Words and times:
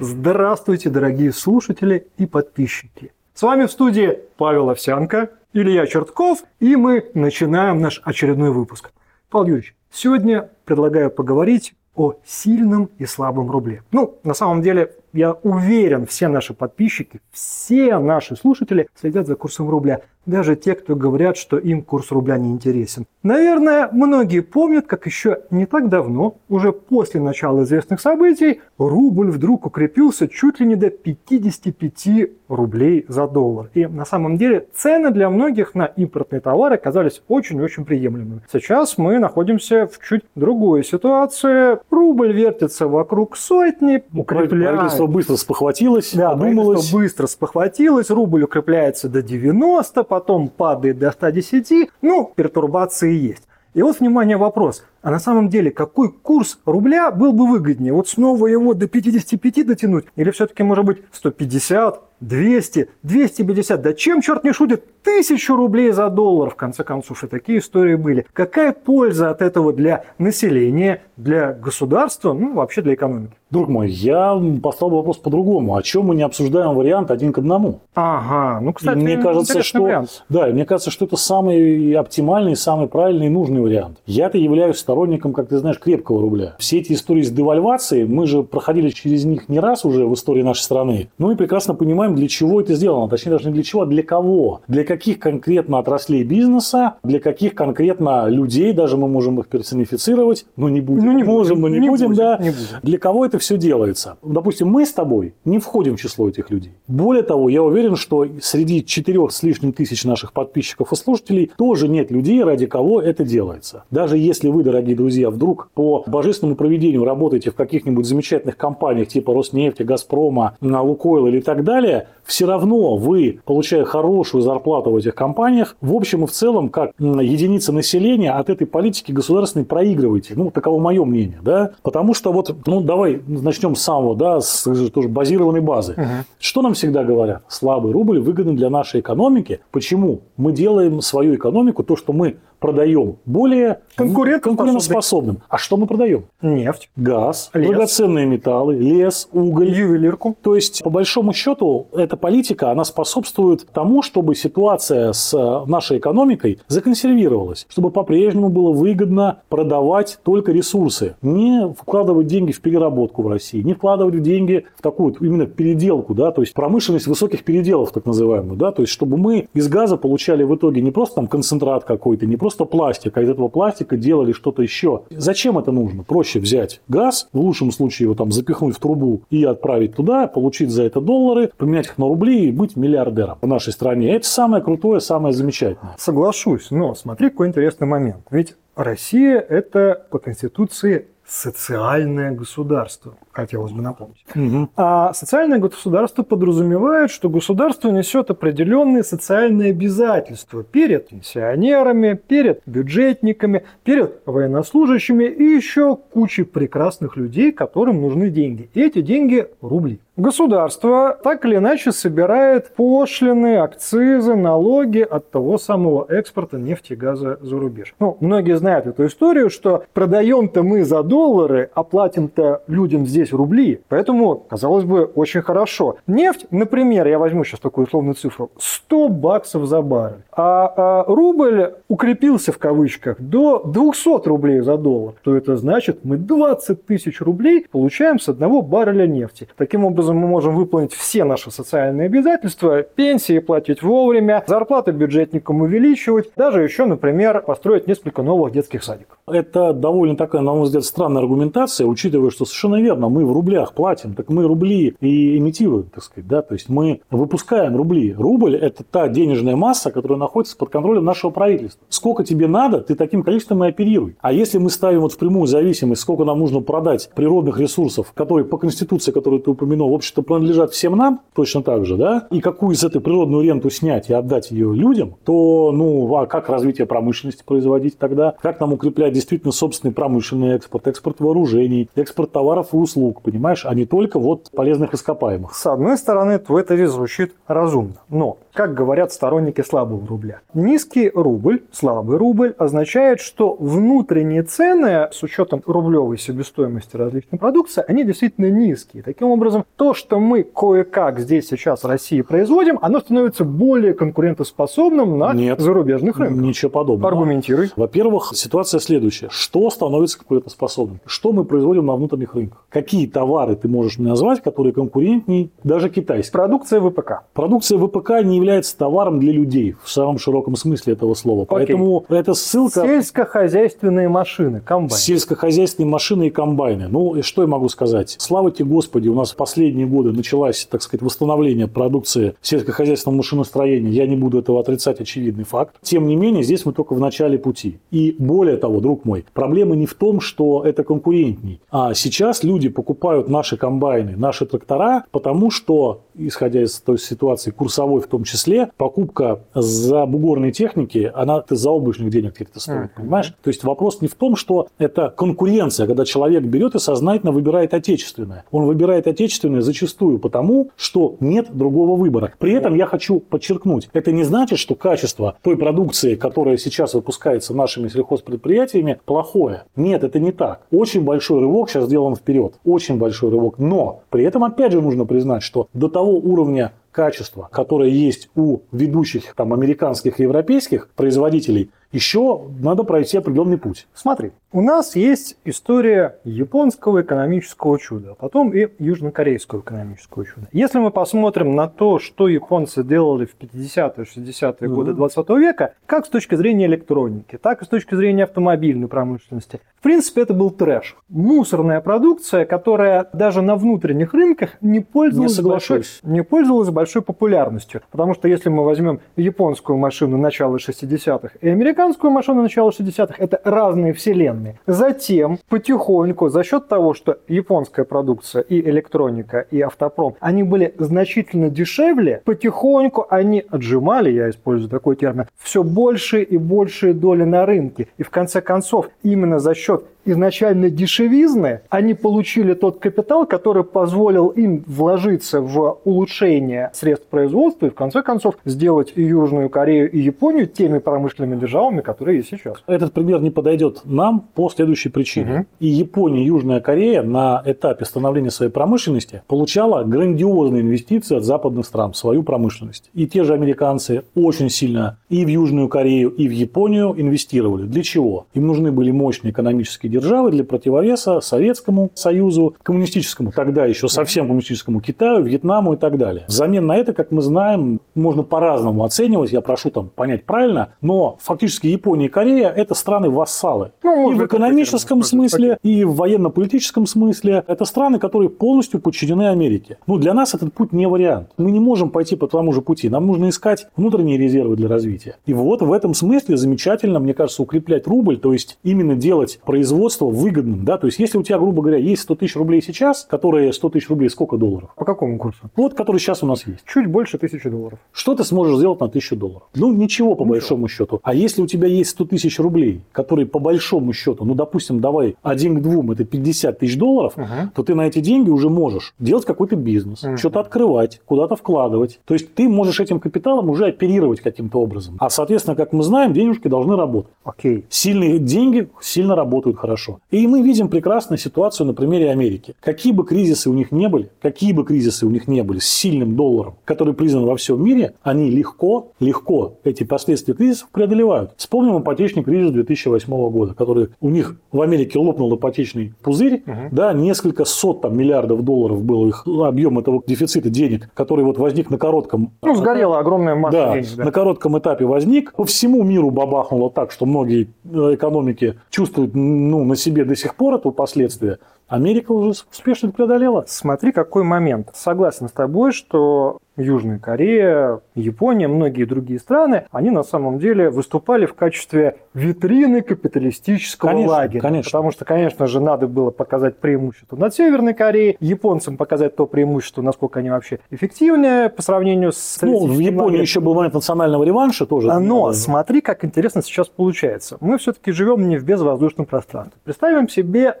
Здравствуйте, 0.00 0.90
дорогие 0.90 1.32
слушатели 1.32 2.08
и 2.18 2.26
подписчики. 2.26 3.12
С 3.32 3.40
вами 3.40 3.64
в 3.64 3.70
студии 3.70 4.18
Павел 4.36 4.68
Овсянко, 4.68 5.30
Илья 5.54 5.86
Чертков, 5.86 6.44
и 6.60 6.76
мы 6.76 7.10
начинаем 7.14 7.80
наш 7.80 8.02
очередной 8.04 8.50
выпуск. 8.50 8.90
Павел 9.30 9.46
Юрьевич, 9.46 9.74
сегодня 9.90 10.50
предлагаю 10.66 11.10
поговорить 11.10 11.74
о 11.94 12.16
сильном 12.26 12.90
и 12.98 13.06
слабом 13.06 13.50
рубле. 13.50 13.82
Ну, 13.92 14.18
на 14.24 14.34
самом 14.34 14.60
деле, 14.60 14.94
я 15.14 15.32
уверен, 15.32 16.04
все 16.04 16.28
наши 16.28 16.52
подписчики, 16.52 17.20
все 17.32 17.98
наши 17.98 18.36
слушатели 18.36 18.88
следят 18.94 19.26
за 19.26 19.36
курсом 19.36 19.70
рубля 19.70 20.02
даже 20.28 20.56
те, 20.56 20.74
кто 20.74 20.94
говорят, 20.94 21.36
что 21.36 21.58
им 21.58 21.82
курс 21.82 22.12
рубля 22.12 22.38
не 22.38 22.50
интересен. 22.50 23.06
Наверное, 23.22 23.88
многие 23.90 24.40
помнят, 24.40 24.86
как 24.86 25.06
еще 25.06 25.40
не 25.50 25.66
так 25.66 25.88
давно, 25.88 26.36
уже 26.48 26.72
после 26.72 27.20
начала 27.20 27.64
известных 27.64 28.00
событий, 28.00 28.60
рубль 28.78 29.30
вдруг 29.30 29.66
укрепился 29.66 30.28
чуть 30.28 30.60
ли 30.60 30.66
не 30.66 30.76
до 30.76 30.90
55 30.90 32.30
рублей 32.48 33.04
за 33.08 33.26
доллар. 33.26 33.70
И 33.74 33.86
на 33.86 34.04
самом 34.04 34.36
деле 34.36 34.68
цены 34.74 35.10
для 35.10 35.30
многих 35.30 35.74
на 35.74 35.86
импортные 35.86 36.40
товары 36.40 36.76
оказались 36.76 37.22
очень-очень 37.28 37.84
приемлемыми. 37.84 38.42
Сейчас 38.52 38.98
мы 38.98 39.18
находимся 39.18 39.86
в 39.86 39.98
чуть 40.06 40.22
другой 40.34 40.84
ситуации. 40.84 41.78
Рубль 41.90 42.32
вертится 42.32 42.86
вокруг 42.86 43.36
сотни, 43.36 44.02
укрепляется. 44.14 44.76
Правительство 44.76 45.06
быстро 45.06 45.36
спохватилось, 45.36 46.14
да, 46.14 46.30
подумалось. 46.36 46.92
быстро 46.92 47.26
спохватилось, 47.26 48.10
рубль 48.10 48.44
укрепляется 48.44 49.08
до 49.08 49.22
90, 49.22 50.04
потом 50.18 50.48
падает 50.48 50.98
до 50.98 51.12
110, 51.12 51.90
ну, 52.02 52.32
пертурбации 52.34 53.14
есть. 53.14 53.44
И 53.74 53.82
вот, 53.82 54.00
внимание, 54.00 54.36
вопрос. 54.36 54.82
А 55.00 55.12
на 55.12 55.20
самом 55.20 55.48
деле, 55.48 55.70
какой 55.70 56.10
курс 56.10 56.58
рубля 56.66 57.12
был 57.12 57.32
бы 57.32 57.46
выгоднее? 57.46 57.92
Вот 57.92 58.08
снова 58.08 58.48
его 58.48 58.74
до 58.74 58.88
55 58.88 59.64
дотянуть? 59.64 60.06
Или 60.16 60.32
все-таки, 60.32 60.64
может 60.64 60.84
быть, 60.84 61.02
150, 61.12 62.02
200, 62.20 62.88
250? 63.02 63.82
Да 63.82 63.92
чем 63.92 64.20
черт 64.20 64.44
не 64.44 64.52
шутит? 64.52 64.84
Тысячу 65.02 65.56
рублей 65.56 65.90
за 65.92 66.10
доллар, 66.10 66.50
в 66.50 66.56
конце 66.56 66.84
концов. 66.84 67.24
И 67.24 67.26
такие 67.28 67.58
истории 67.58 67.94
были. 67.94 68.26
Какая 68.32 68.72
польза 68.72 69.30
от 69.30 69.40
этого 69.40 69.72
для 69.72 70.04
населения, 70.18 71.02
для 71.16 71.52
государства, 71.52 72.32
ну, 72.32 72.54
вообще 72.54 72.82
для 72.82 72.94
экономики? 72.94 73.32
Друг 73.50 73.68
мой, 73.68 73.88
я 73.88 74.38
поставил 74.62 74.96
вопрос 74.96 75.16
по-другому. 75.16 75.76
О 75.76 75.82
чем 75.82 76.06
мы 76.06 76.14
не 76.14 76.22
обсуждаем 76.22 76.74
вариант 76.74 77.10
один 77.10 77.32
к 77.32 77.38
одному? 77.38 77.80
Ага, 77.94 78.60
ну, 78.60 78.74
кстати, 78.74 78.98
мне 78.98 79.16
кажется, 79.16 79.62
что, 79.62 79.82
вариант. 79.82 80.24
Да, 80.28 80.48
мне 80.48 80.66
кажется, 80.66 80.90
что 80.90 81.06
это 81.06 81.16
самый 81.16 81.94
оптимальный, 81.94 82.56
самый 82.56 82.88
правильный 82.88 83.26
и 83.26 83.30
нужный 83.30 83.62
вариант. 83.62 83.98
Я-то 84.04 84.36
являюсь 84.36 84.76
сторонником, 84.76 85.32
как 85.32 85.48
ты 85.48 85.56
знаешь, 85.56 85.78
крепкого 85.78 86.20
рубля. 86.20 86.56
Все 86.58 86.78
эти 86.78 86.92
истории 86.92 87.22
с 87.22 87.30
девальвацией, 87.30 88.04
мы 88.04 88.26
же 88.26 88.42
проходили 88.42 88.90
через 88.90 89.24
них 89.24 89.48
не 89.48 89.60
раз 89.60 89.86
уже 89.86 90.04
в 90.04 90.12
истории 90.12 90.42
нашей 90.42 90.62
страны. 90.62 91.08
Ну 91.16 91.30
и 91.30 91.36
прекрасно 91.36 91.74
понимаем, 91.74 92.07
для 92.14 92.28
чего 92.28 92.60
это 92.60 92.74
сделано. 92.74 93.08
Точнее, 93.08 93.32
даже 93.32 93.48
не 93.48 93.54
для 93.54 93.62
чего, 93.62 93.82
а 93.82 93.86
для 93.86 94.02
кого. 94.02 94.62
Для 94.68 94.84
каких 94.84 95.18
конкретно 95.18 95.78
отраслей 95.78 96.24
бизнеса, 96.24 96.94
для 97.02 97.20
каких 97.20 97.54
конкретно 97.54 98.28
людей, 98.28 98.72
даже 98.72 98.96
мы 98.96 99.08
можем 99.08 99.38
их 99.40 99.48
персонифицировать, 99.48 100.46
но 100.56 100.68
не 100.68 100.80
будем. 100.80 101.06
Ну, 101.06 101.12
не 101.12 101.22
можем, 101.22 101.60
но 101.60 101.68
не, 101.68 101.78
не 101.78 101.88
будем, 101.88 102.08
будем, 102.08 102.16
да. 102.16 102.38
Не 102.38 102.50
будем. 102.50 102.80
Для 102.82 102.98
кого 102.98 103.24
это 103.24 103.38
все 103.38 103.56
делается? 103.56 104.16
Допустим, 104.22 104.68
мы 104.68 104.84
с 104.84 104.92
тобой 104.92 105.34
не 105.44 105.58
входим 105.58 105.96
в 105.96 106.00
число 106.00 106.28
этих 106.28 106.50
людей. 106.50 106.72
Более 106.86 107.22
того, 107.22 107.48
я 107.48 107.62
уверен, 107.62 107.96
что 107.96 108.26
среди 108.40 108.84
четырех 108.84 109.32
с 109.32 109.42
лишним 109.42 109.72
тысяч 109.72 110.04
наших 110.04 110.32
подписчиков 110.32 110.92
и 110.92 110.96
слушателей 110.96 111.52
тоже 111.56 111.88
нет 111.88 112.10
людей, 112.10 112.42
ради 112.42 112.66
кого 112.66 113.00
это 113.00 113.24
делается. 113.24 113.84
Даже 113.90 114.16
если 114.18 114.48
вы, 114.48 114.62
дорогие 114.62 114.78
дорогие 114.78 114.96
друзья, 114.96 115.30
вдруг 115.30 115.70
по 115.74 116.04
божественному 116.06 116.56
проведению 116.56 117.04
работаете 117.04 117.50
в 117.50 117.54
каких-нибудь 117.54 118.06
замечательных 118.06 118.56
компаниях 118.56 119.08
типа 119.08 119.34
Роснефти, 119.34 119.82
Газпрома, 119.82 120.56
Лукойл 120.60 121.26
или 121.26 121.40
так 121.40 121.64
далее, 121.64 121.97
все 122.24 122.46
равно 122.46 122.96
вы, 122.96 123.40
получая 123.46 123.84
хорошую 123.84 124.42
зарплату 124.42 124.90
в 124.90 124.96
этих 124.96 125.14
компаниях, 125.14 125.76
в 125.80 125.94
общем 125.94 126.24
и 126.24 126.26
в 126.26 126.30
целом, 126.30 126.68
как 126.68 126.92
единица 126.98 127.72
населения 127.72 128.32
от 128.32 128.50
этой 128.50 128.66
политики 128.66 129.12
государственной 129.12 129.64
проигрываете. 129.64 130.34
Ну, 130.36 130.50
таково 130.50 130.78
мое 130.78 131.04
мнение, 131.04 131.38
да. 131.42 131.72
Потому 131.82 132.12
что 132.12 132.30
вот, 132.32 132.54
ну, 132.66 132.82
давай 132.82 133.22
начнем 133.26 133.74
с 133.74 133.82
самого, 133.82 134.14
да, 134.14 134.40
с 134.40 134.64
тоже 134.90 135.08
базированной 135.08 135.60
базы. 135.60 135.92
Угу. 135.92 136.06
Что 136.38 136.62
нам 136.62 136.74
всегда 136.74 137.02
говорят? 137.02 137.42
Слабый 137.48 137.92
рубль 137.92 138.20
выгоден 138.20 138.56
для 138.56 138.68
нашей 138.68 139.00
экономики. 139.00 139.60
Почему? 139.70 140.20
Мы 140.36 140.52
делаем 140.52 141.00
свою 141.00 141.34
экономику, 141.34 141.82
то, 141.82 141.96
что 141.96 142.12
мы 142.12 142.36
продаем 142.58 143.16
более 143.24 143.80
конкурентоспособным. 143.96 145.42
А 145.48 145.58
что 145.58 145.76
мы 145.76 145.86
продаем? 145.86 146.26
Нефть, 146.42 146.90
газ, 146.96 147.50
лес. 147.54 147.68
драгоценные 147.68 148.26
металлы, 148.26 148.76
лес, 148.76 149.28
уголь. 149.32 149.68
Ювелирку. 149.68 150.36
То 150.42 150.54
есть, 150.54 150.82
по 150.82 150.90
большому 150.90 151.32
счету, 151.32 151.88
эта 151.92 152.16
политика, 152.16 152.70
она 152.70 152.84
способствует 152.84 153.66
тому, 153.72 154.02
чтобы 154.02 154.34
ситуация 154.34 155.12
с 155.12 155.34
э, 155.34 155.70
нашей 155.70 155.98
экономикой 155.98 156.60
законсервировалась, 156.68 157.66
чтобы 157.68 157.90
по-прежнему 157.90 158.48
было 158.48 158.72
выгодно 158.72 159.40
продавать 159.48 160.18
только 160.22 160.52
ресурсы, 160.52 161.16
не 161.22 161.72
вкладывать 161.78 162.26
деньги 162.26 162.52
в 162.52 162.60
переработку 162.60 163.22
в 163.22 163.28
России, 163.28 163.62
не 163.62 163.74
вкладывать 163.74 164.22
деньги 164.22 164.64
в 164.76 164.82
такую 164.82 165.14
именно 165.20 165.46
переделку, 165.46 166.14
да, 166.14 166.30
то 166.32 166.42
есть 166.42 166.54
промышленность 166.54 167.06
высоких 167.06 167.44
переделов, 167.44 167.92
так 167.92 168.06
называемую, 168.06 168.56
да, 168.56 168.72
то 168.72 168.82
есть 168.82 168.92
чтобы 168.92 169.16
мы 169.16 169.48
из 169.54 169.68
газа 169.68 169.96
получали 169.96 170.42
в 170.42 170.54
итоге 170.54 170.80
не 170.80 170.90
просто 170.90 171.16
там 171.16 171.26
концентрат 171.26 171.84
какой-то, 171.84 172.26
не 172.26 172.36
просто 172.36 172.47
просто 172.48 172.64
пластик, 172.64 173.14
а 173.18 173.20
из 173.20 173.28
этого 173.28 173.48
пластика 173.48 173.98
делали 173.98 174.32
что-то 174.32 174.62
еще. 174.62 175.02
Зачем 175.10 175.58
это 175.58 175.70
нужно? 175.70 176.02
Проще 176.02 176.40
взять 176.40 176.80
газ, 176.88 177.28
в 177.34 177.38
лучшем 177.38 177.70
случае 177.72 178.04
его 178.06 178.14
там 178.14 178.32
запихнуть 178.32 178.74
в 178.74 178.80
трубу 178.80 179.20
и 179.28 179.44
отправить 179.44 179.94
туда, 179.94 180.26
получить 180.28 180.70
за 180.70 180.84
это 180.84 181.02
доллары, 181.02 181.50
поменять 181.58 181.88
их 181.88 181.98
на 181.98 182.06
рубли 182.06 182.46
и 182.46 182.50
быть 182.50 182.74
миллиардером 182.74 183.36
в 183.42 183.46
нашей 183.46 183.74
стране. 183.74 184.14
Это 184.14 184.26
самое 184.26 184.62
крутое, 184.62 185.00
самое 185.00 185.34
замечательное. 185.34 185.94
Соглашусь, 185.98 186.70
но 186.70 186.94
смотри, 186.94 187.28
какой 187.28 187.48
интересный 187.48 187.86
момент. 187.86 188.22
Ведь 188.30 188.56
Россия– 188.74 189.38
это 189.50 190.06
по 190.10 190.18
Конституции 190.18 191.08
социальное 191.26 192.30
государство, 192.30 193.18
хотелось 193.38 193.70
бы 193.70 193.82
напомнить. 193.82 194.24
Угу. 194.34 194.70
А 194.76 195.12
социальное 195.12 195.60
государство 195.60 196.24
подразумевает, 196.24 197.12
что 197.12 197.30
государство 197.30 197.88
несет 197.88 198.30
определенные 198.30 199.04
социальные 199.04 199.70
обязательства 199.70 200.64
перед 200.64 201.08
пенсионерами, 201.08 202.14
перед 202.14 202.62
бюджетниками, 202.66 203.62
перед 203.84 204.22
военнослужащими 204.26 205.24
и 205.24 205.44
еще 205.44 205.94
кучей 205.94 206.42
прекрасных 206.42 207.16
людей, 207.16 207.52
которым 207.52 208.00
нужны 208.00 208.28
деньги. 208.28 208.70
И 208.74 208.82
эти 208.82 209.02
деньги– 209.02 209.46
рубли. 209.60 210.00
Государство 210.18 211.16
так 211.22 211.44
или 211.44 211.58
иначе 211.58 211.92
собирает 211.92 212.74
пошлины, 212.74 213.58
акцизы, 213.58 214.34
налоги 214.34 214.98
от 214.98 215.30
того 215.30 215.58
самого 215.58 216.06
экспорта 216.08 216.58
нефти 216.58 216.94
и 216.94 216.96
газа 216.96 217.38
за 217.40 217.56
рубеж. 217.56 217.94
Ну, 218.00 218.16
многие 218.18 218.56
знают 218.56 218.88
эту 218.88 219.06
историю, 219.06 219.48
что 219.48 219.84
продаем-то 219.92 220.64
мы 220.64 220.82
за 220.82 221.04
доллары, 221.04 221.70
а 221.72 221.84
платим-то 221.84 222.62
людям 222.66 223.06
здесь 223.06 223.27
рубли. 223.32 223.80
Поэтому, 223.88 224.36
казалось 224.36 224.84
бы, 224.84 225.04
очень 225.04 225.42
хорошо. 225.42 225.96
Нефть, 226.06 226.46
например, 226.50 227.06
я 227.06 227.18
возьму 227.18 227.44
сейчас 227.44 227.60
такую 227.60 227.86
условную 227.86 228.14
цифру, 228.14 228.50
100 228.58 229.08
баксов 229.08 229.66
за 229.66 229.82
баррель. 229.82 230.22
А, 230.32 230.72
а 230.76 231.04
рубль 231.06 231.74
укрепился 231.88 232.52
в 232.52 232.58
кавычках 232.58 233.20
до 233.20 233.62
200 233.64 234.28
рублей 234.28 234.60
за 234.60 234.76
доллар. 234.76 235.14
То 235.22 235.36
это 235.36 235.56
значит, 235.56 236.04
мы 236.04 236.16
20 236.16 236.86
тысяч 236.86 237.20
рублей 237.20 237.66
получаем 237.70 238.18
с 238.18 238.28
одного 238.28 238.62
барреля 238.62 239.06
нефти. 239.06 239.48
Таким 239.56 239.84
образом 239.84 240.16
мы 240.16 240.26
можем 240.28 240.54
выполнить 240.54 240.92
все 240.92 241.24
наши 241.24 241.50
социальные 241.50 242.06
обязательства, 242.06 242.82
пенсии 242.82 243.38
платить 243.38 243.82
вовремя, 243.82 244.44
зарплаты 244.46 244.92
бюджетникам 244.92 245.62
увеличивать, 245.62 246.30
даже 246.36 246.62
еще, 246.62 246.84
например, 246.84 247.42
построить 247.42 247.86
несколько 247.86 248.22
новых 248.22 248.52
детских 248.52 248.82
садиков. 248.82 249.18
Это 249.26 249.72
довольно 249.72 250.16
такая, 250.16 250.42
на 250.42 250.52
мой 250.52 250.64
взгляд, 250.64 250.84
странная 250.84 251.22
аргументация, 251.22 251.86
учитывая, 251.86 252.30
что 252.30 252.44
совершенно 252.44 252.80
верно, 252.80 253.08
мы 253.18 253.26
в 253.26 253.32
рублях 253.32 253.74
платим, 253.74 254.14
так 254.14 254.28
мы 254.28 254.44
рубли 254.44 254.94
и 255.00 255.38
имитируем, 255.38 255.86
так 255.92 256.04
сказать, 256.04 256.28
да, 256.28 256.42
то 256.42 256.54
есть 256.54 256.68
мы 256.68 257.00
выпускаем 257.10 257.76
рубли. 257.76 258.14
Рубль– 258.16 258.54
это 258.56 258.84
та 258.84 259.08
денежная 259.08 259.56
масса, 259.56 259.90
которая 259.90 260.18
находится 260.18 260.56
под 260.56 260.68
контролем 260.70 261.04
нашего 261.04 261.30
правительства. 261.30 261.84
Сколько 261.88 262.22
тебе 262.22 262.46
надо, 262.46 262.80
ты 262.80 262.94
таким 262.94 263.24
количеством 263.24 263.64
и 263.64 263.68
оперируй. 263.68 264.16
А 264.20 264.32
если 264.32 264.58
мы 264.58 264.70
ставим 264.70 265.00
вот 265.00 265.12
в 265.12 265.18
прямую 265.18 265.48
зависимость, 265.48 266.02
сколько 266.02 266.24
нам 266.24 266.38
нужно 266.38 266.60
продать 266.60 267.10
природных 267.14 267.58
ресурсов, 267.58 268.12
которые 268.14 268.44
по 268.44 268.56
Конституции, 268.56 269.10
которую 269.10 269.42
ты 269.42 269.50
упомянул, 269.50 269.92
общество 269.92 270.22
принадлежат 270.22 270.72
всем 270.72 270.96
нам, 270.96 271.20
точно 271.34 271.62
так 271.62 271.86
же, 271.86 271.96
да, 271.96 272.28
и 272.30 272.40
какую 272.40 272.76
из 272.76 272.84
этой 272.84 273.00
природную 273.00 273.42
ренту 273.42 273.70
снять 273.70 274.10
и 274.10 274.14
отдать 274.14 274.52
ее 274.52 274.72
людям, 274.74 275.16
то, 275.24 275.72
ну, 275.72 276.14
а 276.14 276.26
как 276.26 276.48
развитие 276.48 276.86
промышленности 276.86 277.42
производить 277.44 277.98
тогда? 277.98 278.34
Как 278.40 278.60
нам 278.60 278.74
укреплять 278.74 279.12
действительно 279.12 279.52
собственный 279.52 279.92
промышленный 279.92 280.54
экспорт, 280.54 280.86
экспорт 280.86 281.18
вооружений, 281.18 281.88
экспорт 281.96 282.30
товаров 282.30 282.68
и 282.72 282.76
услуг, 282.76 282.97
понимаешь, 283.22 283.64
а 283.64 283.74
не 283.74 283.86
только 283.86 284.18
вот 284.18 284.50
полезных 284.50 284.94
ископаемых? 284.94 285.54
С 285.54 285.66
одной 285.66 285.96
стороны, 285.96 286.38
твой 286.38 286.62
тезис 286.62 286.90
звучит 286.90 287.34
разумно, 287.46 287.96
но 288.08 288.38
как 288.58 288.74
говорят 288.74 289.12
сторонники 289.12 289.60
слабого 289.60 290.04
рубля. 290.04 290.40
Низкий 290.52 291.12
рубль, 291.14 291.62
слабый 291.70 292.16
рубль 292.16 292.56
означает, 292.58 293.20
что 293.20 293.54
внутренние 293.54 294.42
цены 294.42 295.06
с 295.12 295.22
учетом 295.22 295.62
рублевой 295.64 296.18
себестоимости 296.18 296.96
различной 296.96 297.38
продукции, 297.38 297.84
они 297.86 298.02
действительно 298.02 298.50
низкие. 298.50 299.04
Таким 299.04 299.28
образом, 299.28 299.64
то, 299.76 299.94
что 299.94 300.18
мы 300.18 300.42
кое-как 300.42 301.20
здесь 301.20 301.46
сейчас 301.46 301.84
в 301.84 301.86
России 301.86 302.20
производим, 302.22 302.80
оно 302.82 302.98
становится 302.98 303.44
более 303.44 303.94
конкурентоспособным 303.94 305.16
на 305.16 305.34
Нет, 305.34 305.60
зарубежных 305.60 306.18
рынках. 306.18 306.42
Ничего 306.42 306.72
подобного. 306.72 307.12
Аргументируй. 307.12 307.70
Во-первых, 307.76 308.32
ситуация 308.34 308.80
следующая. 308.80 309.28
Что 309.30 309.70
становится 309.70 310.18
конкурентоспособным? 310.18 310.98
Что 311.06 311.30
мы 311.30 311.44
производим 311.44 311.86
на 311.86 311.94
внутренних 311.94 312.34
рынках? 312.34 312.64
Какие 312.70 313.06
товары 313.06 313.54
ты 313.54 313.68
можешь 313.68 313.98
назвать, 313.98 314.42
которые 314.42 314.72
конкурентнее 314.72 315.50
даже 315.62 315.90
китайских? 315.90 316.32
Продукция 316.32 316.80
ВПК. 316.80 317.22
Продукция 317.34 317.78
ВПК 317.78 318.24
не 318.24 318.34
является 318.34 318.47
товаром 318.78 319.20
для 319.20 319.32
людей 319.32 319.74
в 319.82 319.90
самом 319.90 320.18
широком 320.18 320.56
смысле 320.56 320.94
этого 320.94 321.14
слова. 321.14 321.42
Окей. 321.42 321.56
Поэтому 321.56 322.04
эта 322.08 322.34
ссылка... 322.34 322.82
Сельскохозяйственные 322.82 324.08
машины, 324.08 324.60
комбайн. 324.60 324.98
Сельскохозяйственные 324.98 325.90
машины 325.90 326.28
и 326.28 326.30
комбайны. 326.30 326.88
Ну, 326.88 327.14
и 327.16 327.22
что 327.22 327.42
я 327.42 327.48
могу 327.48 327.68
сказать? 327.68 328.16
Слава 328.18 328.50
тебе, 328.50 328.68
Господи, 328.68 329.08
у 329.08 329.14
нас 329.14 329.32
в 329.32 329.36
последние 329.36 329.86
годы 329.86 330.12
началось, 330.12 330.66
так 330.70 330.82
сказать, 330.82 331.02
восстановление 331.02 331.68
продукции 331.68 332.34
сельскохозяйственного 332.40 333.18
машиностроения. 333.18 333.90
Я 333.90 334.06
не 334.06 334.16
буду 334.16 334.38
этого 334.38 334.60
отрицать, 334.60 335.00
очевидный 335.00 335.44
факт. 335.44 335.76
Тем 335.82 336.06
не 336.06 336.16
менее, 336.16 336.42
здесь 336.42 336.64
мы 336.64 336.72
только 336.72 336.94
в 336.94 337.00
начале 337.00 337.38
пути. 337.38 337.78
И 337.90 338.16
более 338.18 338.56
того, 338.56 338.80
друг 338.80 339.04
мой, 339.04 339.24
проблема 339.34 339.76
не 339.76 339.86
в 339.86 339.94
том, 339.94 340.20
что 340.20 340.64
это 340.64 340.84
конкурентней. 340.84 341.60
А 341.70 341.94
сейчас 341.94 342.42
люди 342.44 342.68
покупают 342.68 343.28
наши 343.28 343.56
комбайны, 343.56 344.16
наши 344.16 344.46
трактора, 344.46 345.04
потому 345.10 345.50
что, 345.50 346.02
исходя 346.14 346.62
из 346.62 346.78
той 346.80 346.98
ситуации, 346.98 347.50
курсовой 347.50 348.00
в 348.00 348.06
том 348.06 348.24
числе, 348.24 348.37
покупка 348.76 349.40
за 349.54 350.06
бугорной 350.06 350.52
техники, 350.52 351.10
она 351.14 351.40
ты 351.40 351.56
за 351.56 351.70
облачных 351.70 352.10
денег 352.10 352.34
теперь-то 352.34 352.60
стоит, 352.60 352.78
Мгм. 352.78 352.90
понимаешь? 352.96 353.34
То 353.42 353.48
есть 353.48 353.64
вопрос 353.64 354.00
не 354.00 354.08
в 354.08 354.14
том, 354.14 354.36
что 354.36 354.68
это 354.78 355.12
конкуренция, 355.16 355.86
когда 355.86 356.04
человек 356.04 356.42
берет 356.44 356.74
и 356.74 356.78
сознательно 356.78 357.32
выбирает 357.32 357.74
отечественное. 357.74 358.44
Он 358.50 358.64
выбирает 358.64 359.06
отечественное 359.06 359.60
зачастую 359.60 360.18
потому, 360.18 360.70
что 360.76 361.16
нет 361.20 361.48
другого 361.56 361.96
выбора. 361.96 362.32
При 362.38 362.52
этом 362.52 362.74
я 362.74 362.86
хочу 362.86 363.20
подчеркнуть, 363.20 363.88
это 363.92 364.12
не 364.12 364.24
значит, 364.24 364.58
что 364.58 364.74
качество 364.74 365.36
той 365.42 365.56
продукции, 365.56 366.14
которая 366.14 366.56
сейчас 366.56 366.94
выпускается 366.94 367.54
нашими 367.54 367.88
сельхозпредприятиями, 367.88 369.00
плохое. 369.04 369.64
Нет, 369.76 370.04
это 370.04 370.18
не 370.18 370.32
так. 370.32 370.60
Очень 370.70 371.02
большой 371.04 371.40
рывок 371.40 371.70
сейчас 371.70 371.84
сделан 371.86 372.14
вперед. 372.14 372.54
Очень 372.64 372.98
большой 372.98 373.30
рывок. 373.30 373.58
Но 373.58 374.02
при 374.10 374.24
этом, 374.24 374.44
опять 374.44 374.72
же, 374.72 374.80
нужно 374.80 375.04
признать, 375.04 375.42
что 375.42 375.68
до 375.74 375.88
того 375.88 376.12
уровня 376.12 376.72
качества, 376.90 377.48
которое 377.52 377.90
есть 377.90 378.30
у 378.34 378.60
ведущих 378.72 379.34
там, 379.34 379.52
американских 379.52 380.20
и 380.20 380.22
европейских 380.22 380.88
производителей, 380.90 381.70
еще 381.92 382.42
надо 382.60 382.82
пройти 382.84 383.18
определенный 383.18 383.58
путь. 383.58 383.86
Смотри, 383.94 384.32
у 384.52 384.60
нас 384.62 384.94
есть 384.96 385.36
история 385.44 386.18
японского 386.24 387.02
экономического 387.02 387.78
чуда, 387.78 388.12
а 388.12 388.14
потом 388.14 388.50
и 388.52 388.68
южнокорейского 388.78 389.60
экономического 389.60 390.24
чуда. 390.24 390.48
Если 390.52 390.78
мы 390.78 390.90
посмотрим 390.90 391.54
на 391.54 391.68
то, 391.68 391.98
что 391.98 392.28
японцы 392.28 392.82
делали 392.84 393.26
в 393.26 393.36
50-е, 393.38 394.04
60-е 394.04 394.68
годы 394.68 394.90
Мгм. 394.90 394.96
20 394.98 395.28
века, 395.30 395.74
как 395.86 396.06
с 396.06 396.08
точки 396.08 396.34
зрения 396.34 396.66
электроники, 396.66 397.36
так 397.36 397.62
и 397.62 397.64
с 397.64 397.68
точки 397.68 397.94
зрения 397.94 398.24
автомобильной 398.24 398.88
промышленности, 398.88 399.60
в 399.78 399.82
принципе, 399.82 400.22
это 400.22 400.34
был 400.34 400.50
трэш. 400.50 400.96
Мусорная 401.08 401.80
продукция, 401.80 402.44
которая 402.46 403.08
даже 403.12 403.42
на 403.42 403.54
внутренних 403.56 404.12
рынках 404.12 404.56
не 404.60 404.80
пользовалась, 404.80 405.38
Не 405.38 405.42
большой, 405.44 405.84
соглашусь. 405.84 406.00
не 406.02 406.22
пользовалась 406.24 406.70
большой 406.70 407.02
популярностью. 407.02 407.82
Потому 407.90 408.14
что 408.14 408.26
если 408.28 408.48
мы 408.48 408.64
возьмем 408.64 409.00
японскую 409.16 409.78
машину 409.78 410.16
начала 410.18 410.56
60-х 410.56 411.30
и 411.40 411.48
американскую 411.48 411.77
машину 412.10 412.42
начала 412.42 412.70
60-х, 412.70 413.14
это 413.18 413.40
разные 413.44 413.92
вселенные. 413.92 414.58
Затем 414.66 415.38
потихоньку, 415.48 416.28
за 416.28 416.44
счет 416.44 416.68
того, 416.68 416.94
что 416.94 417.18
японская 417.28 417.84
продукция 417.84 418.42
и 418.42 418.60
электроника, 418.60 419.46
и 419.50 419.60
автопром, 419.60 420.16
они 420.20 420.42
были 420.42 420.74
значительно 420.78 421.50
дешевле, 421.50 422.22
потихоньку 422.24 423.06
они 423.08 423.44
отжимали, 423.48 424.10
я 424.10 424.30
использую 424.30 424.70
такой 424.70 424.96
термин, 424.96 425.26
все 425.38 425.62
больше 425.62 426.22
и 426.22 426.36
большие 426.38 426.94
доли 426.94 427.24
на 427.24 427.46
рынке. 427.46 427.88
И 427.98 428.02
в 428.02 428.10
конце 428.10 428.40
концов, 428.40 428.88
именно 429.02 429.38
за 429.38 429.54
счет 429.54 429.84
изначально 430.10 430.70
дешевизны, 430.70 431.60
они 431.68 431.94
получили 431.94 432.54
тот 432.54 432.78
капитал, 432.78 433.26
который 433.26 433.64
позволил 433.64 434.28
им 434.28 434.64
вложиться 434.66 435.40
в 435.40 435.78
улучшение 435.84 436.70
средств 436.74 437.06
производства 437.08 437.66
и 437.66 437.70
в 437.70 437.74
конце 437.74 438.02
концов 438.02 438.36
сделать 438.44 438.92
и 438.94 439.02
Южную 439.02 439.48
Корею, 439.50 439.90
и 439.90 439.98
Японию 439.98 440.46
теми 440.46 440.78
промышленными 440.78 441.38
державами, 441.38 441.80
которые 441.80 442.18
есть 442.18 442.30
сейчас. 442.30 442.56
Этот 442.66 442.92
пример 442.92 443.20
не 443.20 443.30
подойдет 443.30 443.82
нам 443.84 444.20
по 444.34 444.48
следующей 444.50 444.88
причине. 444.88 445.32
Мгм. 445.32 445.46
И 445.60 445.66
Япония, 445.66 446.22
и 446.22 446.26
Южная 446.26 446.60
Корея 446.60 447.02
на 447.02 447.42
этапе 447.44 447.84
становления 447.84 448.30
своей 448.30 448.50
промышленности 448.50 449.22
получала 449.26 449.84
грандиозные 449.84 450.62
инвестиции 450.62 451.16
от 451.16 451.24
западных 451.24 451.66
стран 451.66 451.92
в 451.92 451.96
свою 451.96 452.22
промышленность. 452.22 452.90
И 452.94 453.06
те 453.06 453.24
же 453.24 453.34
американцы 453.34 454.02
очень 454.14 454.50
сильно 454.50 454.98
и 455.08 455.24
в 455.24 455.28
Южную 455.28 455.68
Корею, 455.68 456.10
и 456.10 456.28
в 456.28 456.32
Японию 456.32 456.94
инвестировали. 456.96 457.66
Для 457.66 457.82
чего? 457.82 458.26
Им 458.34 458.46
нужны 458.46 458.72
были 458.72 458.90
мощные 458.90 459.32
экономические 459.32 459.90
державы 460.00 460.30
для 460.30 460.44
противовеса 460.44 461.20
Советскому 461.20 461.90
Союзу, 461.94 462.54
коммунистическому, 462.62 463.32
тогда 463.32 463.66
еще 463.66 463.88
совсем 463.88 464.26
коммунистическому 464.26 464.80
Китаю, 464.80 465.22
Вьетнаму 465.22 465.74
и 465.74 465.76
так 465.76 465.98
далее. 465.98 466.24
Взамен 466.28 466.66
на 466.66 466.76
это, 466.76 466.92
как 466.92 467.10
мы 467.10 467.22
знаем, 467.22 467.80
можно 467.94 468.22
по-разному 468.22 468.84
оценивать, 468.84 469.32
я 469.32 469.40
прошу 469.40 469.70
там 469.70 469.90
понять 469.94 470.24
правильно, 470.24 470.70
но 470.80 471.18
фактически 471.20 471.66
Япония 471.66 472.06
и 472.06 472.08
Корея– 472.08 472.48
это 472.56 472.74
страны-вассалы. 472.74 473.72
Ну, 473.82 474.12
и 474.12 474.14
в 474.14 474.24
экономическом 474.24 475.02
смысле, 475.02 475.58
и 475.62 475.84
в 475.84 475.94
военно-политическом 475.94 476.86
смысле. 476.86 477.44
Это 477.46 477.64
страны, 477.64 477.98
которые 477.98 478.30
полностью 478.30 478.80
подчинены 478.80 479.28
Америке. 479.28 479.78
Ну, 479.86 479.98
для 479.98 480.14
нас 480.14 480.34
этот 480.34 480.52
путь 480.52 480.72
не 480.72 480.86
вариант. 480.86 481.30
Мы 481.36 481.50
не 481.50 481.60
можем 481.60 481.90
пойти 481.90 482.16
по 482.16 482.26
тому 482.26 482.52
же 482.52 482.62
пути. 482.62 482.88
Нам 482.88 483.06
нужно 483.06 483.28
искать 483.28 483.66
внутренние 483.76 484.18
резервы 484.18 484.56
для 484.56 484.68
развития. 484.68 485.16
И 485.26 485.34
вот 485.34 485.62
в 485.62 485.72
этом 485.72 485.94
смысле 485.94 486.36
замечательно, 486.36 487.00
мне 487.00 487.14
кажется, 487.14 487.42
укреплять 487.42 487.86
рубль, 487.86 488.18
то 488.18 488.32
есть 488.32 488.58
именно 488.62 488.94
делать 488.94 489.40
производство 489.44 489.87
выгодным. 489.96 490.64
Да? 490.64 490.78
То 490.78 490.86
есть 490.86 490.98
если 490.98 491.18
у 491.18 491.22
тебя, 491.22 491.38
грубо 491.38 491.62
говоря, 491.62 491.78
есть 491.78 492.02
100 492.02 492.14
тысяч 492.16 492.36
рублей 492.36 492.62
сейчас, 492.62 493.04
которые 493.08 493.52
100 493.52 493.68
тысяч 493.70 493.88
рублей 493.88 494.08
сколько 494.10 494.36
долларов? 494.36 494.70
По 494.76 494.84
какому 494.84 495.18
курсу? 495.18 495.40
Вот, 495.56 495.74
который 495.74 495.98
сейчас 495.98 496.22
у 496.22 496.26
нас 496.26 496.46
есть. 496.46 496.64
Чуть 496.66 496.86
больше 496.86 497.18
тысячи 497.18 497.48
долларов. 497.48 497.78
Что 497.92 498.14
ты 498.14 498.24
сможешь 498.24 498.56
сделать 498.56 498.80
на 498.80 498.86
1000 498.86 499.16
долларов? 499.16 499.42
Ну, 499.54 499.72
ничего 499.72 500.14
по 500.14 500.22
Ничего. 500.22 500.30
большому 500.34 500.68
счету. 500.68 501.00
А 501.02 501.14
если 501.14 501.42
у 501.42 501.46
тебя 501.46 501.66
есть 501.68 501.90
100 501.90 502.04
тысяч 502.06 502.38
рублей, 502.38 502.82
которые 502.92 503.26
по 503.26 503.38
большому 503.38 503.92
счету, 503.92 504.24
ну, 504.24 504.34
допустим, 504.34 504.80
давай 504.80 505.16
один 505.22 505.58
к 505.58 505.62
двум, 505.62 505.90
это 505.92 506.04
50 506.04 506.58
тысяч 506.58 506.76
долларов, 506.76 507.16
Мгм. 507.16 507.50
то 507.54 507.62
ты 507.62 507.74
на 507.74 507.86
эти 507.86 508.00
деньги 508.00 508.30
уже 508.30 508.48
можешь 508.50 508.94
делать 508.98 509.24
какой-то 509.24 509.56
бизнес, 509.56 510.02
Мгм. 510.02 510.16
что-то 510.16 510.40
открывать, 510.40 511.00
куда-то 511.04 511.36
вкладывать. 511.36 512.00
То 512.04 512.14
есть 512.14 512.34
ты 512.34 512.48
можешь 512.48 512.80
этим 512.80 513.00
капиталом 513.00 513.50
уже 513.50 513.66
оперировать 513.66 514.20
каким-то 514.20 514.58
образом. 514.60 514.96
А, 514.98 515.10
соответственно, 515.10 515.56
как 515.56 515.72
мы 515.72 515.82
знаем, 515.82 516.12
денежки 516.12 516.48
должны 516.48 516.76
работать. 516.76 517.12
Окей. 517.24 517.64
Сильные 517.68 518.18
деньги 518.18 518.68
сильно 518.80 519.14
работают 519.14 519.56
хорошо. 519.58 519.67
И 520.10 520.26
мы 520.26 520.42
видим 520.42 520.68
прекрасную 520.68 521.18
ситуацию 521.18 521.66
на 521.66 521.74
примере 521.74 522.10
Америки. 522.10 522.54
Какие 522.60 522.92
бы 522.92 523.04
кризисы 523.04 523.50
у 523.50 523.52
них 523.54 523.72
не 523.72 523.88
были, 523.88 524.10
какие 524.20 524.52
бы 524.52 524.64
кризисы 524.64 525.06
у 525.06 525.10
них 525.10 525.28
не 525.28 525.42
были 525.42 525.58
с 525.58 525.66
сильным 525.68 526.16
долларом, 526.16 526.54
который 526.64 526.94
признан 526.94 527.24
во 527.26 527.36
всем 527.36 527.62
мире, 527.62 527.94
они 528.02 528.30
легко, 528.30 528.92
легко 529.00 529.54
эти 529.64 529.84
последствия 529.84 530.34
кризисов 530.34 530.68
преодолевают. 530.72 531.32
Вспомним 531.36 531.80
ипотечный 531.80 532.22
кризис 532.24 532.50
2008 532.52 533.30
года, 533.30 533.54
который 533.54 533.88
у 534.00 534.08
них 534.08 534.36
в 534.52 534.60
Америке 534.60 534.98
лопнул 534.98 535.34
ипотечный 535.34 535.92
пузырь, 536.02 536.42
Мгм. 536.46 536.68
да, 536.72 536.92
несколько 536.92 537.44
сот 537.44 537.80
там, 537.82 537.96
миллиардов 537.96 538.42
долларов 538.44 538.82
был 538.82 539.06
их 539.08 539.26
объем 539.26 539.78
этого 539.78 540.02
дефицита 540.06 540.50
денег, 540.50 540.90
который 540.94 541.24
вот 541.24 541.38
возник 541.38 541.70
на 541.70 541.78
коротком 541.78 542.32
Ну, 542.42 542.54
сгорела 542.54 542.98
огромная 542.98 543.34
масса 543.34 543.56
да, 543.58 543.74
денег. 543.74 543.96
да. 543.96 544.04
на 544.04 544.12
коротком 544.12 544.58
этапе 544.58 544.84
возник. 544.84 545.32
По 545.34 545.44
всему 545.44 545.82
миру 545.82 546.10
бабахнуло 546.10 546.70
так, 546.70 546.90
что 546.92 547.06
многие 547.06 547.48
э, 547.64 547.94
экономики 547.94 548.54
чувствуют 548.70 549.14
ну, 549.14 549.57
на 549.64 549.76
себе 549.76 550.04
до 550.04 550.16
сих 550.16 550.34
пор 550.34 550.54
это 550.54 550.70
последствия. 550.70 551.38
Америка 551.68 552.12
уже 552.12 552.30
успешно 552.50 552.90
преодолела. 552.90 553.44
Смотри, 553.46 553.92
какой 553.92 554.24
момент. 554.24 554.70
Согласен 554.74 555.28
с 555.28 555.32
тобой, 555.32 555.72
что 555.72 556.38
Южная 556.56 556.98
Корея, 556.98 557.80
Япония, 557.94 558.48
многие 558.48 558.84
другие 558.84 559.20
страны, 559.20 559.66
они 559.70 559.90
на 559.90 560.02
самом 560.02 560.38
деле 560.38 560.70
выступали 560.70 561.26
в 561.26 561.34
качестве 561.34 561.98
витрины 562.14 562.82
капиталистического 562.82 563.90
Конечно, 563.90 564.10
лагеря. 564.12 564.40
конечно. 564.40 564.70
Потому 564.70 564.90
что, 564.90 565.04
конечно 565.04 565.46
же, 565.46 565.60
надо 565.60 565.86
было 565.86 566.10
показать 566.10 566.56
преимущество 566.56 567.16
над 567.16 567.34
Северной 567.34 567.74
Кореей, 567.74 568.16
японцам 568.18 568.76
показать 568.76 569.14
то 569.14 569.26
преимущество, 569.26 569.82
насколько 569.82 570.18
они 570.18 570.30
вообще 570.30 570.58
эффективнее 570.70 571.48
по 571.48 571.62
сравнению 571.62 572.12
с... 572.12 572.38
Ну, 572.42 572.66
в 572.66 572.78
Японии 572.78 572.98
лагерем. 573.00 573.20
еще 573.22 573.40
был 573.40 573.54
момент 573.54 573.74
национального 573.74 574.24
реванша 574.24 574.66
тоже. 574.66 574.92
Но 574.98 575.32
смотри, 575.32 575.80
как 575.80 576.04
интересно 576.04 576.42
сейчас 576.42 576.68
получается. 576.68 577.36
Мы 577.40 577.58
все-таки 577.58 577.92
живем 577.92 578.28
не 578.28 578.36
в 578.36 578.44
безвоздушном 578.44 579.06
пространстве. 579.06 579.60
Представим 579.64 580.08
себе 580.08 580.58